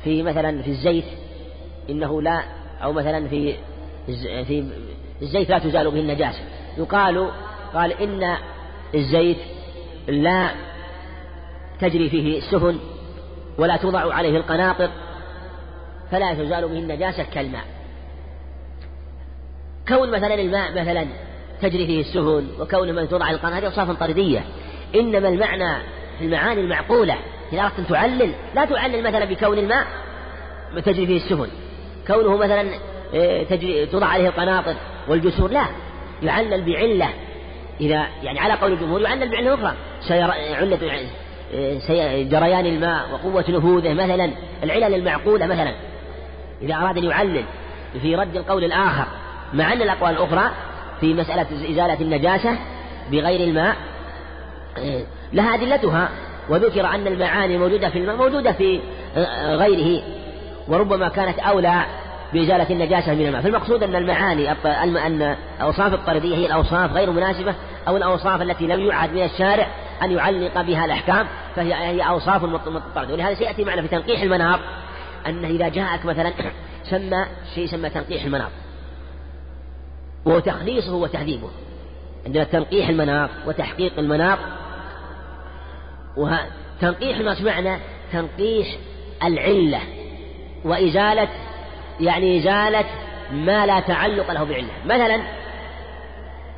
في 0.04 0.24
مثلا 0.24 0.62
في 0.62 0.70
الزيت 0.70 1.06
إنه 1.90 2.22
لا 2.22 2.44
أو 2.84 2.94
مثلا 2.94 3.28
في 3.28 3.56
في 4.46 4.64
الزيت 5.22 5.50
لا 5.50 5.60
تزال 5.60 5.92
به 5.92 6.00
النجاسة. 6.00 6.40
يقال 6.78 7.30
قال 7.74 7.92
إن 7.92 8.38
الزيت 8.96 9.38
لا 10.08 10.50
تجري 11.80 12.10
فيه 12.10 12.38
السفن 12.38 12.78
ولا 13.58 13.78
توضع 13.78 14.14
عليه 14.14 14.38
القناطر 14.38 14.90
فلا 16.12 16.34
تزال 16.34 16.68
به 16.68 16.80
النجاسة 16.80 17.24
كالماء. 17.24 17.64
كون 19.88 20.12
مثلا 20.12 20.34
الماء 20.34 20.72
مثلا 20.82 21.08
تجري 21.62 21.86
فيه 21.86 22.02
السفن 22.02 22.48
وكون 22.60 22.96
من 22.96 23.10
توضع 23.10 23.30
القناطر 23.30 23.66
أوصاف 23.66 23.92
طردية 23.92 24.44
إنما 24.96 25.30
المعنى 25.30 25.84
في 26.20 26.26
المعاني 26.26 26.62
المعقولة 26.62 27.16
إذا 27.54 27.62
أردت 27.62 27.80
أن 27.80 27.88
تعلل 27.88 28.34
لا 28.56 28.66
تعلل 28.66 29.04
مثلا 29.04 29.26
بكون 29.26 29.58
الماء 29.58 29.88
تجري 30.86 31.08
فيه 31.08 31.18
السفن 31.18 31.48
كونه 32.08 32.38
مثلا 32.38 32.66
آه، 33.16 33.44
تجري 33.44 33.86
توضع 33.86 34.08
عليه 34.08 34.28
القناطر 34.28 34.76
والجسور 35.08 35.52
لا. 35.52 35.66
يعلل 36.24 36.62
بعلة. 36.62 37.10
إذا 37.82 38.08
يعني 38.24 38.40
على 38.40 38.54
قول 38.54 38.74
الجمهور 38.74 39.02
يعلل 39.02 39.32
بعلة 39.32 39.54
أخرى. 39.54 39.74
علة 40.90 41.12
جريان 42.24 42.66
الماء 42.66 43.06
وقوة 43.14 43.46
نفوذه 43.50 43.94
مثلا 43.94 44.32
العلل 44.64 44.94
المعقولة 44.94 45.46
مثلا. 45.46 45.74
إذا 46.62 46.76
أراد 46.76 46.98
أن 46.98 47.04
يعلل 47.04 47.44
في 48.02 48.16
رد 48.16 48.36
القول 48.36 48.64
الآخر 48.64 49.06
مع 49.54 49.74
أن 49.74 49.82
الأقوال 49.82 50.12
الأخرى 50.12 50.52
في 51.02 51.14
مسألة 51.14 51.72
إزالة 51.72 52.02
النجاسة 52.02 52.58
بغير 53.12 53.50
الماء 53.50 53.76
آه، 54.78 55.04
لها 55.34 55.56
أدلتها. 55.56 56.10
وذكر 56.50 56.86
أن 56.86 57.08
المعاني 57.08 57.58
موجودة 57.58 57.90
في 57.90 58.00
الماء 58.00 58.16
موجودة 58.16 58.52
في 58.52 58.80
غيره 59.46 60.04
وربما 60.68 61.10
كانت 61.10 61.40
أولى 61.40 61.86
بإزالة 62.34 62.70
النجاسة 62.70 63.14
من 63.14 63.28
الماء. 63.28 63.42
فالمقصود 63.42 63.84
أن 63.84 63.96
المعاني 63.96 64.52
أن 64.52 65.36
الأوصاف 65.58 65.94
الطردية 65.94 66.36
هي 66.36 66.46
الأوصاف 66.46 66.94
غير 66.94 67.12
مناسبة 67.12 67.56
أو 67.88 67.98
الأوصاف 67.98 68.42
التي 68.42 68.68
لم 68.68 68.80
يعد 68.80 69.14
من 69.14 69.24
الشارع 69.24 69.68
أن 70.02 70.12
يعلق 70.12 70.62
بها 70.62 70.86
الأحكام 70.86 71.28
فهي 71.56 71.74
هي 71.74 72.02
أوصاف 72.02 72.44
مضطردة 72.44 73.14
ولهذا 73.14 73.34
سيأتي 73.34 73.64
معنا 73.64 73.82
في 73.82 73.88
تنقيح 73.88 74.22
المنار 74.22 74.60
أنه 75.28 75.48
إذا 75.48 75.70
جاءك 75.70 76.06
مثلا 76.06 76.34
سمى 76.92 77.26
شيء 77.56 77.68
سمى 77.68 77.90
تنقيح 77.90 78.24
المنار 78.24 78.50
وتخليصه 80.26 80.96
وتهذيبه. 80.96 81.50
عندنا 82.26 82.44
تنقيح 82.44 82.90
المنار 82.90 83.30
وتحقيق 83.48 84.00
المنار 84.00 84.40
وتنقيح 86.18 87.20
ما 87.20 87.36
معنى 87.42 87.80
تنقيح 88.12 88.68
العلة. 89.24 89.80
وإزالة 90.66 91.30
يعني 92.00 92.40
إزالة 92.40 92.86
ما 93.32 93.66
لا 93.66 93.80
تعلق 93.80 94.32
له 94.32 94.44
بعلة. 94.44 94.74
مثلا 94.86 95.22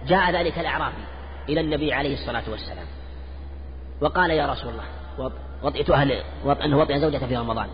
جاء 0.08 0.32
ذلك 0.32 0.60
الأعرابي 0.60 1.04
إلى 1.50 1.62
النبي 1.62 1.94
عليه 1.94 2.14
الصلاة 2.14 2.44
والسلام. 2.52 2.95
وقال 4.02 4.32
يا 4.32 4.46
رسول 4.46 4.74
الله 4.74 5.32
وطئت 5.64 5.90
أهل 5.90 6.12
أنه 6.64 6.78
وطئ 6.78 7.00
زوجته 7.00 7.28
في 7.28 7.38
رمضان. 7.38 7.68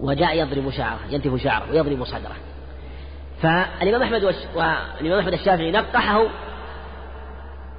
وجاء 0.00 0.38
يضرب 0.38 0.70
شعره 0.70 0.98
ينتف 1.10 1.42
شعره 1.42 1.70
ويضرب 1.70 2.04
صدره. 2.04 2.36
فالإمام 3.42 4.02
أحمد 4.02 4.24
والإمام 4.24 5.18
أحمد 5.18 5.32
الشافعي 5.32 5.70
نقحه 5.70 6.26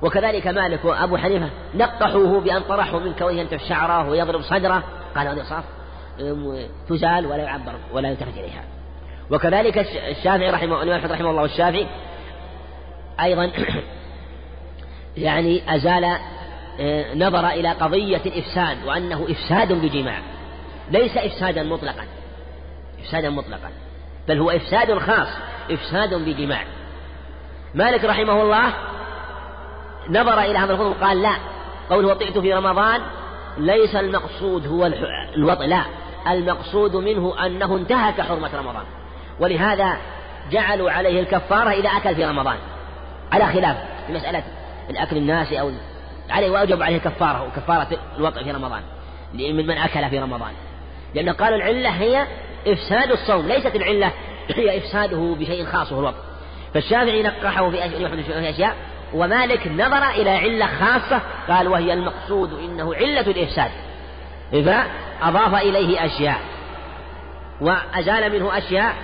وكذلك 0.02 0.48
مالك 0.48 0.86
وأبو 0.86 1.18
حنيفة 1.18 1.50
نقحوه 1.76 2.42
بأن 2.42 2.62
طرحوا 2.62 3.00
من 3.00 3.14
كونه 3.14 3.40
ينتف 3.40 3.64
شعره 3.70 4.10
ويضرب 4.10 4.42
صدره. 4.42 4.84
قال 5.16 5.28
هذا 5.28 5.44
صاف 5.44 5.64
تزال 6.90 7.26
ولا 7.26 7.44
يعبر 7.44 7.74
ولا 7.94 8.10
يلتفت 8.10 8.38
إليها. 8.38 8.64
وكذلك 9.32 9.78
الشافعي 9.78 10.50
رحمه 10.50 10.82
الله 10.82 10.98
رحمه 10.98 11.30
الله 11.30 11.42
والشافعي 11.42 11.88
أيضا 13.20 13.52
يعني 15.18 15.76
أزال 15.76 16.18
نظر 17.16 17.48
إلى 17.48 17.70
قضية 17.70 18.22
الإفساد 18.26 18.78
وأنه 18.86 19.28
إفساد 19.30 19.74
بجماع. 19.74 20.20
ليس 20.92 21.18
إفسادا 21.18 21.64
مطلقا. 21.64 22.06
إفسادا 23.00 23.30
مطلقا. 23.30 23.70
بل 24.28 24.40
هو 24.40 24.52
إفساد 24.52 24.98
خاص 24.98 25.28
إفساد 25.72 26.14
بجماع. 26.14 26.64
مالك 27.76 28.04
رحمه 28.04 28.42
الله 28.42 28.74
نظر 30.10 30.40
إلى 30.40 30.58
هذا 30.58 30.74
الخطب 30.74 31.04
قال 31.04 31.22
لا. 31.22 31.36
قوله 31.90 32.08
وطئت 32.08 32.38
في 32.38 32.54
رمضان 32.54 33.02
ليس 33.58 33.96
المقصود 33.96 34.68
هو 34.68 34.86
الوطئ 35.36 35.68
لا. 35.68 35.84
المقصود 36.28 36.96
منه 36.96 37.46
أنه 37.46 37.78
انتهك 37.78 38.22
حرمة 38.22 38.50
رمضان. 38.58 38.84
ولهذا 39.40 39.98
جعلوا 40.52 40.92
عليه 40.92 41.20
الكفارة 41.20 41.70
إذا 41.70 41.90
أكل 41.90 42.16
في 42.16 42.26
رمضان. 42.26 42.58
على 43.32 43.46
خلاف 43.46 43.78
في 44.08 44.14
مسألة 44.14 44.44
الأكل 44.90 45.18
الناس 45.18 45.54
أو 45.54 45.72
عليه 46.32 46.50
وأوجب 46.50 46.82
عليه 46.82 46.98
كفارة 46.98 47.44
وكفارة 47.48 47.88
الوطئ 48.18 48.44
في 48.44 48.52
رمضان. 48.52 48.82
من 49.34 49.68
من 49.68 49.78
أكل 49.78 50.10
في 50.10 50.20
رمضان. 50.20 50.52
لأن 51.16 51.30
قالوا 51.30 51.58
العلة 51.58 51.90
هي 51.90 52.28
إفساد 52.68 53.12
الصوم 53.12 53.48
ليست 53.48 53.76
العلة 53.76 54.12
هي 54.56 54.78
إفساده 54.78 55.36
بشيء 55.40 55.66
خاص 55.66 55.92
وهو 55.92 56.02
الوطئ 56.02 56.18
فالشافعي 56.74 57.24
نقحه 57.24 57.70
في 57.70 58.50
أشياء 58.50 58.76
ومالك 59.14 59.68
نظر 59.68 60.10
إلى 60.10 60.30
علة 60.30 60.68
خاصة 60.68 61.22
قال 61.50 61.68
وهي 61.68 61.94
المقصود 61.94 62.54
إنه 62.54 62.96
علة 62.96 63.22
الإفساد. 63.22 63.72
فأضاف 64.52 65.56
إليه 65.56 66.06
أشياء. 66.06 66.40
وأزال 67.62 68.32
منه 68.32 68.58
أشياء. 68.58 68.96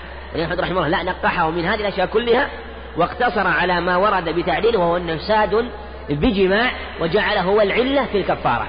أحمد 0.44 0.60
رحمه 0.60 0.86
الله 0.86 0.88
لا 0.88 1.04
نقحه 1.04 1.50
من 1.50 1.66
هذه 1.66 1.80
الأشياء 1.80 2.08
كلها. 2.08 2.50
واقتصر 2.98 3.48
على 3.48 3.82
ما 3.82 3.98
ورد 3.98 4.30
بتعليله 4.30 4.80
وهو 4.80 4.98
أنه 4.98 5.16
إفساد 5.16 5.70
بجماع 6.10 6.72
وجعله 7.02 7.42
هو 7.42 7.62
العلة 7.62 8.06
في 8.06 8.18
الكفارة. 8.18 8.68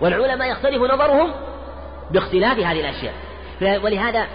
والعلماء 0.00 0.50
يختلف 0.50 0.82
نظرهم 0.82 1.30
باختلاف 2.10 2.58
هذه 2.58 2.80
الأشياء. 2.80 3.14
ولهذا 3.84 4.26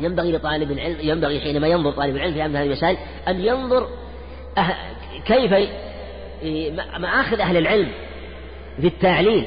ينبغي 0.00 0.32
لطالب 0.32 0.70
العلم 0.70 0.96
ينبغي 1.00 1.40
حينما 1.40 1.66
ينظر 1.66 1.90
طالب 1.90 2.16
العلم 2.16 2.32
في 2.34 2.42
هذه 2.42 2.62
المسائل 2.62 2.96
أن 3.28 3.40
ينظر 3.40 3.88
أه، 4.58 4.76
كيف 5.26 5.68
مآخذ 6.98 7.40
أهل 7.40 7.56
العلم 7.56 7.88
في 8.80 8.86
التعليل. 8.86 9.46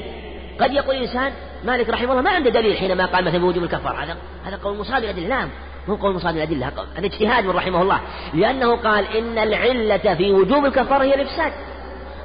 قد 0.60 0.72
يقول 0.72 0.96
الإنسان 0.96 1.32
مالك 1.64 1.88
رحمه 1.88 2.10
الله 2.10 2.22
ما 2.22 2.30
عنده 2.30 2.50
دليل 2.50 2.76
حينما 2.76 3.06
قال 3.06 3.24
مثلا 3.24 3.38
بوجوب 3.38 3.64
الكفارة. 3.64 3.96
هذا 3.96 4.16
هذا 4.44 4.56
قول 4.56 4.76
مصاب 4.76 5.04
الأدلة 5.04 5.28
لا 5.28 5.48
مو 5.88 5.94
قول 5.94 6.14
مصاب 6.14 6.36
الأدلة 6.36 6.72
هذا 6.96 7.06
اجتهاد 7.06 7.44
من 7.44 7.50
رحمه 7.50 7.82
الله. 7.82 8.00
لأنه 8.34 8.76
قال 8.76 9.16
إن 9.16 9.38
العلة 9.38 10.14
في 10.14 10.32
وجوب 10.32 10.64
الكفارة 10.66 11.04
هي 11.04 11.14
الإفساد. 11.14 11.52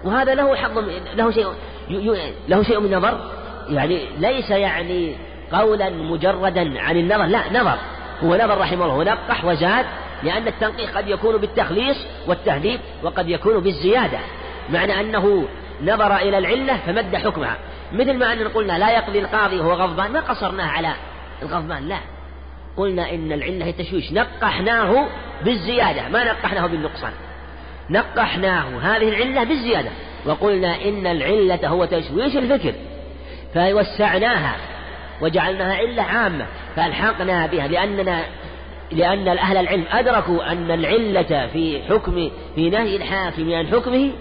وهذا 0.04 0.36
له 0.36 0.56
حظ 0.56 0.78
له 1.16 1.32
شيء 1.32 1.47
له 2.47 2.64
شيء 2.64 2.80
من 2.80 2.93
نظر. 2.93 3.32
يعني 3.70 4.06
ليس 4.18 4.49
يعني 4.49 5.16
قولا 5.52 5.89
مجردا 5.89 6.82
عن 6.82 6.97
النظر. 6.97 7.26
لا 7.26 7.62
نظر. 7.62 7.78
هو 8.24 8.36
نظر 8.36 8.58
رحمه 8.58 8.86
الله. 8.86 8.95
ونقح 8.95 9.45
وزاد 9.45 9.86
لأن 10.24 10.47
التنقيح 10.47 10.97
قد 10.97 11.08
يكون 11.08 11.38
بالتخليص 11.38 11.97
والتهذيب 12.28 12.80
وقد 13.04 13.30
يكون 13.30 13.60
بالزيادة. 13.60 14.20
معنى 14.70 14.99
أنه 14.99 15.47
نظر 15.84 16.16
إلى 16.16 16.38
العلة 16.38 16.78
فمد 16.78 17.16
حكمها. 17.16 17.58
مثل 17.93 18.18
ما 18.18 18.34
أننا 18.34 18.49
قلنا 18.49 18.80
لا 18.80 18.91
يقضي 18.91 19.20
القاضي 19.20 19.60
وهو 19.60 19.74
غضبان. 19.74 20.12
ما 20.12 20.20
قصرناه 20.20 20.68
على 20.68 20.93
الغضبان. 21.41 21.88
لا. 21.88 21.97
قلنا 22.78 23.14
إن 23.14 23.32
العلة 23.32 23.66
هي 23.66 23.72
تشويش. 23.72 24.12
نقحناه 24.12 25.08
بالزيادة. 25.45 26.10
ما 26.10 26.24
نقحناه 26.24 26.68
بالنقصان. 26.68 27.12
نقحناه 27.92 28.80
هذه 28.82 29.10
العلة 29.10 29.44
بالزيادة 29.44 29.89
وقلنا 30.26 30.76
إن 30.76 31.08
العلة 31.08 31.68
هو 31.68 31.86
تشويش 31.86 32.38
الفكر 32.38 32.74
فوسعناها 33.54 34.56
وجعلناها 35.22 35.74
علة 35.74 36.04
عامة 36.04 36.46
فألحقنا 36.76 37.48
بها 37.48 37.68
لأننا 37.68 38.24
لأن 38.92 39.28
أهل 39.28 39.58
العلم 39.58 39.86
أدركوا 39.92 40.52
أن 40.52 40.72
العلة 40.72 41.48
في 41.48 41.82
حكم 41.89 42.32
في 42.56 42.70
نهي 42.70 42.96
الحاكم 42.96 43.54
عن 43.54 43.68
حكمه 43.68 44.12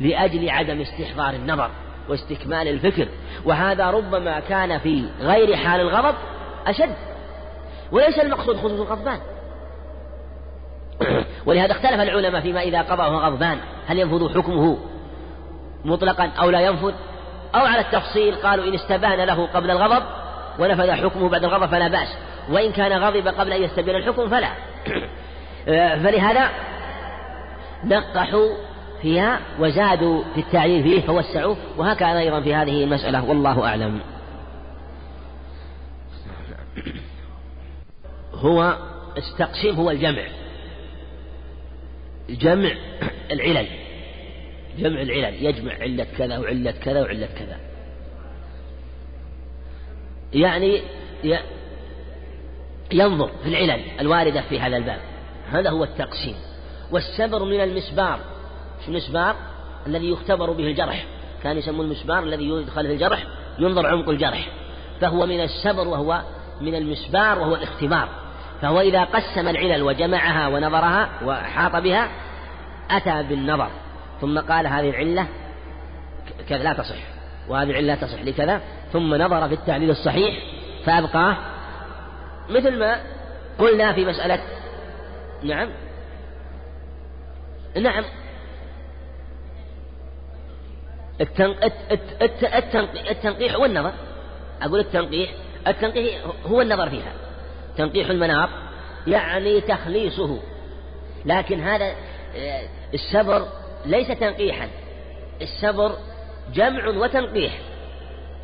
لأجل 0.00 0.50
عدم 0.50 0.80
استحضار 0.80 1.34
النظر 1.34 1.70
واستكمال 2.08 2.68
الفكر 2.68 3.08
وهذا 3.44 3.90
ربما 3.90 4.40
كان 4.40 4.78
في 4.78 5.04
غير 5.20 5.56
حال 5.56 5.80
الغضب 5.80 6.14
أشد 6.66 6.94
وليس 7.92 8.18
المقصود 8.18 8.56
خصوص 8.56 8.80
الغضبان. 8.80 9.18
ولهذا 11.46 11.72
اختلف 11.72 12.00
العلماء 12.00 12.40
فيما 12.40 12.60
إذا 12.60 12.82
قضى 12.82 13.02
وهو 13.02 13.18
غضبان. 13.18 13.58
هل 13.86 13.98
ينفذ 13.98 14.34
حكمه 14.34 14.78
مطلقا 15.84 16.24
أو 16.24 16.50
لا 16.50 16.60
ينفذ 16.60 16.92
أو 17.54 17.60
على 17.60 17.80
التفصيل 17.80 18.34
قالوا 18.34 18.64
إن 18.64 18.74
استبان 18.74 19.20
له 19.20 19.46
قبل 19.46 19.70
الغضب 19.70 20.02
ونفذ 20.58 20.90
حكمه 20.90 21.28
بعد 21.28 21.44
الغضب 21.44 21.66
فلا 21.66 21.88
بأس. 21.88 22.08
وإن 22.50 22.72
كان 22.72 23.02
غضب 23.02 23.28
قبل 23.28 23.52
أن 23.52 23.62
يستبين 23.62 23.96
الحكم 23.96 24.28
فلا. 24.28 24.50
فلهذا 25.96 26.48
نقحوا 27.84 28.48
فيها 29.02 29.40
وزادوا 29.58 30.22
في 30.34 30.40
التعليل 30.40 30.82
فيه 30.82 31.00
فوسعوا. 31.06 31.54
وهكذا 31.76 32.18
أيضا 32.18 32.40
في 32.40 32.54
هذه 32.54 32.84
المسألة. 32.84 33.24
والله 33.24 33.66
أعلم. 33.66 34.00
هو 38.34 38.76
التقسيم 39.16 39.74
هو 39.74 39.90
الجمع. 39.90 40.22
جمع 42.30 42.70
العلل. 43.30 43.66
جمع 44.78 45.02
العلل. 45.02 45.44
يجمع 45.44 45.72
علة 45.72 46.06
كذا 46.18 46.38
وعلة 46.38 46.70
كذا 46.70 47.02
وعلة 47.02 47.26
كذا. 47.26 47.56
يعني 50.32 50.82
ينظر 52.92 53.30
في 53.42 53.48
العلل 53.48 53.82
الواردة 54.00 54.40
في 54.40 54.60
هذا 54.60 54.76
الباب. 54.76 55.00
هذا 55.50 55.70
هو 55.70 55.84
التقسيم. 55.84 56.34
والسبر 56.90 57.44
من 57.44 57.60
المسبار. 57.60 58.20
شو 58.84 58.90
المسبار؟ 58.90 59.36
الذي 59.86 60.10
يختبر 60.10 60.50
به 60.50 60.66
الجرح. 60.66 61.06
كان 61.42 61.58
يسمون 61.58 61.86
المسبار 61.86 62.22
الذي 62.22 62.48
يدخل 62.48 62.86
في 62.86 62.92
الجرح 62.92 63.26
ينظر 63.58 63.86
عمق 63.86 64.08
الجرح. 64.08 64.48
فهو 65.00 65.26
من 65.26 65.40
السبر 65.40 65.88
وهو 65.88 66.22
من 66.60 66.74
المسبار 66.74 67.38
وهو 67.38 67.54
الاختبار. 67.54 68.19
فهو 68.62 68.80
إذا 68.80 69.04
قسم 69.04 69.48
العلل 69.48 69.82
وجمعها 69.82 70.48
ونظرها 70.48 71.08
وحاط 71.24 71.76
بها 71.76 72.08
أتى 72.90 73.22
بالنظر. 73.22 73.70
ثم 74.20 74.38
قال 74.38 74.66
هذه 74.66 74.90
العلة 74.90 75.26
كذا 76.48 76.62
لا 76.62 76.72
تصح. 76.72 76.96
وهذه 77.48 77.70
العلة 77.70 77.94
تصح 77.94 78.22
لكذا. 78.22 78.60
ثم 78.92 79.14
نظر 79.14 79.48
في 79.48 79.54
التعليل 79.54 79.90
الصحيح 79.90 80.34
فأبقاه. 80.84 81.36
مثل 82.48 82.78
ما 82.78 83.00
قلنا 83.58 83.92
في 83.92 84.04
مسألة 84.04 84.40
نعم. 85.42 85.70
نعم. 87.76 88.04
التنقيح 93.10 93.58
والنظر 93.58 93.92
أقول 94.62 94.80
التنقيح 94.80 95.30
التنقيح 95.66 96.20
هو 96.46 96.60
النظر 96.60 96.90
فيها. 96.90 97.12
تنقيح 97.76 98.10
المنار 98.10 98.48
يعني 99.06 99.60
تخليصه. 99.60 100.38
لكن 101.26 101.60
هذا 101.60 101.94
آه، 102.36 102.62
السبر 102.94 103.46
ليس 103.86 104.08
تنقيحا. 104.08 104.68
السبر 105.42 105.92
جمع 106.54 106.88
وتنقيح. 106.88 107.58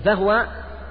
فهو 0.05 0.47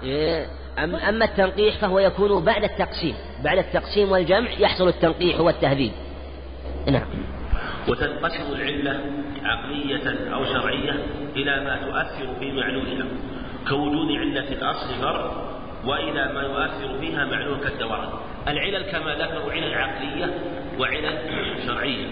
آه، 0.06 0.46
أما 0.80 1.26
التنقيح 1.26 1.78
فهو 1.78 2.00
يكون 2.00 2.44
بعد 2.46 2.64
التقسيم. 2.64 3.16
بعد 3.44 3.58
التقسيم 3.58 4.12
والجمع 4.12 4.50
يحصل 4.52 4.88
التنقيح 4.88 5.40
والتهذيب. 5.40 5.92
نعم. 6.88 7.08
وتنقسم 7.88 8.54
العلة 8.54 9.02
عقلية 9.44 10.34
أو 10.34 10.46
شرعية 10.46 11.06
إلى 11.36 11.64
ما 11.64 11.76
تؤثر 11.76 12.40
في 12.40 12.52
معلولها. 12.52 13.06
كوجود 13.70 14.12
علة 14.12 14.50
الأصل 14.52 15.02
فرع. 15.02 15.56
وإلى 15.86 16.34
ما 16.34 16.42
يؤثر 16.42 17.00
فيها 17.00 17.26
معلول 17.26 17.60
كالدوران. 17.60 18.10
العلل 18.48 18.82
كما 18.92 19.16
ذكروا 19.16 19.52
علل 19.52 19.74
عقلية 19.74 20.40
وعلل 20.80 21.20
شرعية. 21.66 22.08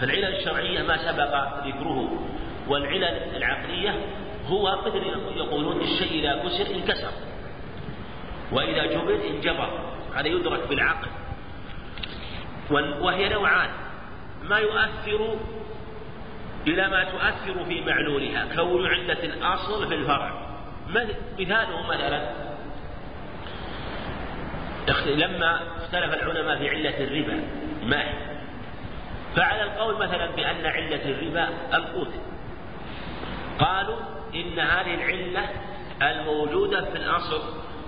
فالعلل 0.00 0.36
الشرعية 0.36 0.82
ما 0.82 0.96
سبق 0.96 1.66
ذكره 1.66 2.28
والعلل 2.68 3.36
العقلية 3.36 3.94
هو 4.46 4.78
مثل 4.86 5.02
يقولون 5.36 5.80
الشيء 5.80 6.20
إذا 6.20 6.42
كسر 6.44 6.74
انكسر. 6.74 7.12
وإذا 8.52 8.86
جبر 8.86 9.18
انجبر. 9.30 9.70
هذا 10.14 10.28
يدرك 10.28 10.68
بالعقل. 10.68 11.08
وهي 13.00 13.28
نوعان. 13.28 13.70
ما 14.42 14.58
يؤثر 14.58 15.36
إلى 16.66 16.88
ما 16.88 17.04
تؤثر 17.04 17.64
في 17.64 17.80
معلولها. 17.80 18.46
كون 18.54 18.86
علة 18.86 19.24
الأصل 19.24 19.88
في 19.88 19.94
الفرع. 19.94 20.32
مثاله 21.38 21.86
مثلا 21.88 22.41
لما 24.88 25.60
اختلف 25.76 26.14
العلماء 26.14 26.58
في 26.58 26.68
علة 26.68 27.04
الربا 27.04 27.44
ما 27.82 28.02
هي؟ 28.02 28.32
فعلى 29.36 29.62
القول 29.62 29.94
مثلا 29.94 30.26
بأن 30.26 30.66
علة 30.66 31.04
الربا 31.04 31.48
القوت. 31.74 32.14
قالوا 33.58 33.98
إن 34.34 34.58
هذه 34.58 34.94
العلة 34.94 35.48
الموجودة 36.02 36.84
في 36.84 36.96
الأصل 36.96 37.42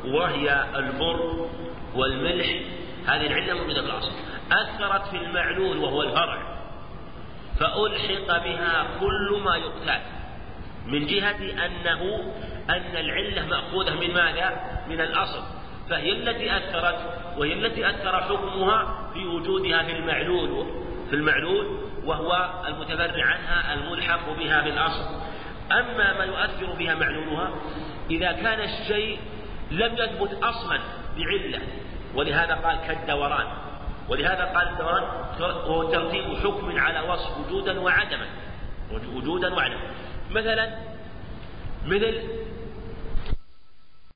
وهي 0.05 0.65
البر 0.77 1.49
والملح 1.95 2.47
هذه 3.07 3.27
العلة 3.27 3.55
موجودة 3.55 3.83
في 3.83 3.87
الأصل. 3.87 4.13
أثرت 4.53 5.07
في 5.07 5.17
المعلول 5.17 5.77
وهو 5.79 6.03
الفرع 6.03 6.55
فألحق 7.61 8.45
بها 8.45 8.87
كل 9.01 9.41
ما 9.45 9.57
يقتات 9.57 10.03
من 10.87 11.07
جهة 11.07 11.67
أنه 11.67 12.33
أن 12.71 12.97
العلة 12.97 13.47
مأخوذة 13.47 13.95
من 13.95 14.15
ماذا؟ 14.15 14.61
من 14.89 15.01
الأصل. 15.01 15.43
فهي 15.91 16.13
التي 16.13 16.57
أثرت 16.57 16.99
وهي 17.39 17.53
التي 17.53 17.91
أثر 17.91 18.21
حكمها 18.21 19.11
في 19.15 19.27
وجودها 19.27 19.83
في 19.83 19.93
المعلول 19.93 20.67
في 21.11 21.17
المعلول 21.17 21.79
وهو 22.05 22.51
المتفرع 22.69 23.25
عنها 23.25 23.75
الملحق 23.75 24.31
بها 24.39 24.61
بالأصل 24.61 25.05
أما 25.73 26.19
ما 26.19 26.25
يؤثر 26.25 26.73
بها 26.79 26.95
معلولها 26.95 27.51
إذا 28.11 28.33
كان 28.33 28.61
الشيء 28.61 29.19
لم 29.71 29.95
يثبت 29.95 30.43
أصلا 30.43 30.79
بعلة 31.17 31.61
ولهذا 32.15 32.55
قال 32.55 32.79
كالدوران. 32.87 33.47
ولهذا 34.09 34.45
قال 34.45 34.69
الدوران 34.69 35.03
هو 35.41 35.91
ترتيب 35.93 36.25
حكم 36.45 36.79
على 36.79 37.01
وصف 37.01 37.39
وجودا 37.39 37.81
وعدما. 37.81 38.27
وجودا 39.15 39.55
وعدما. 39.55 39.81
مثلا 40.31 40.71
مثل 41.87 42.15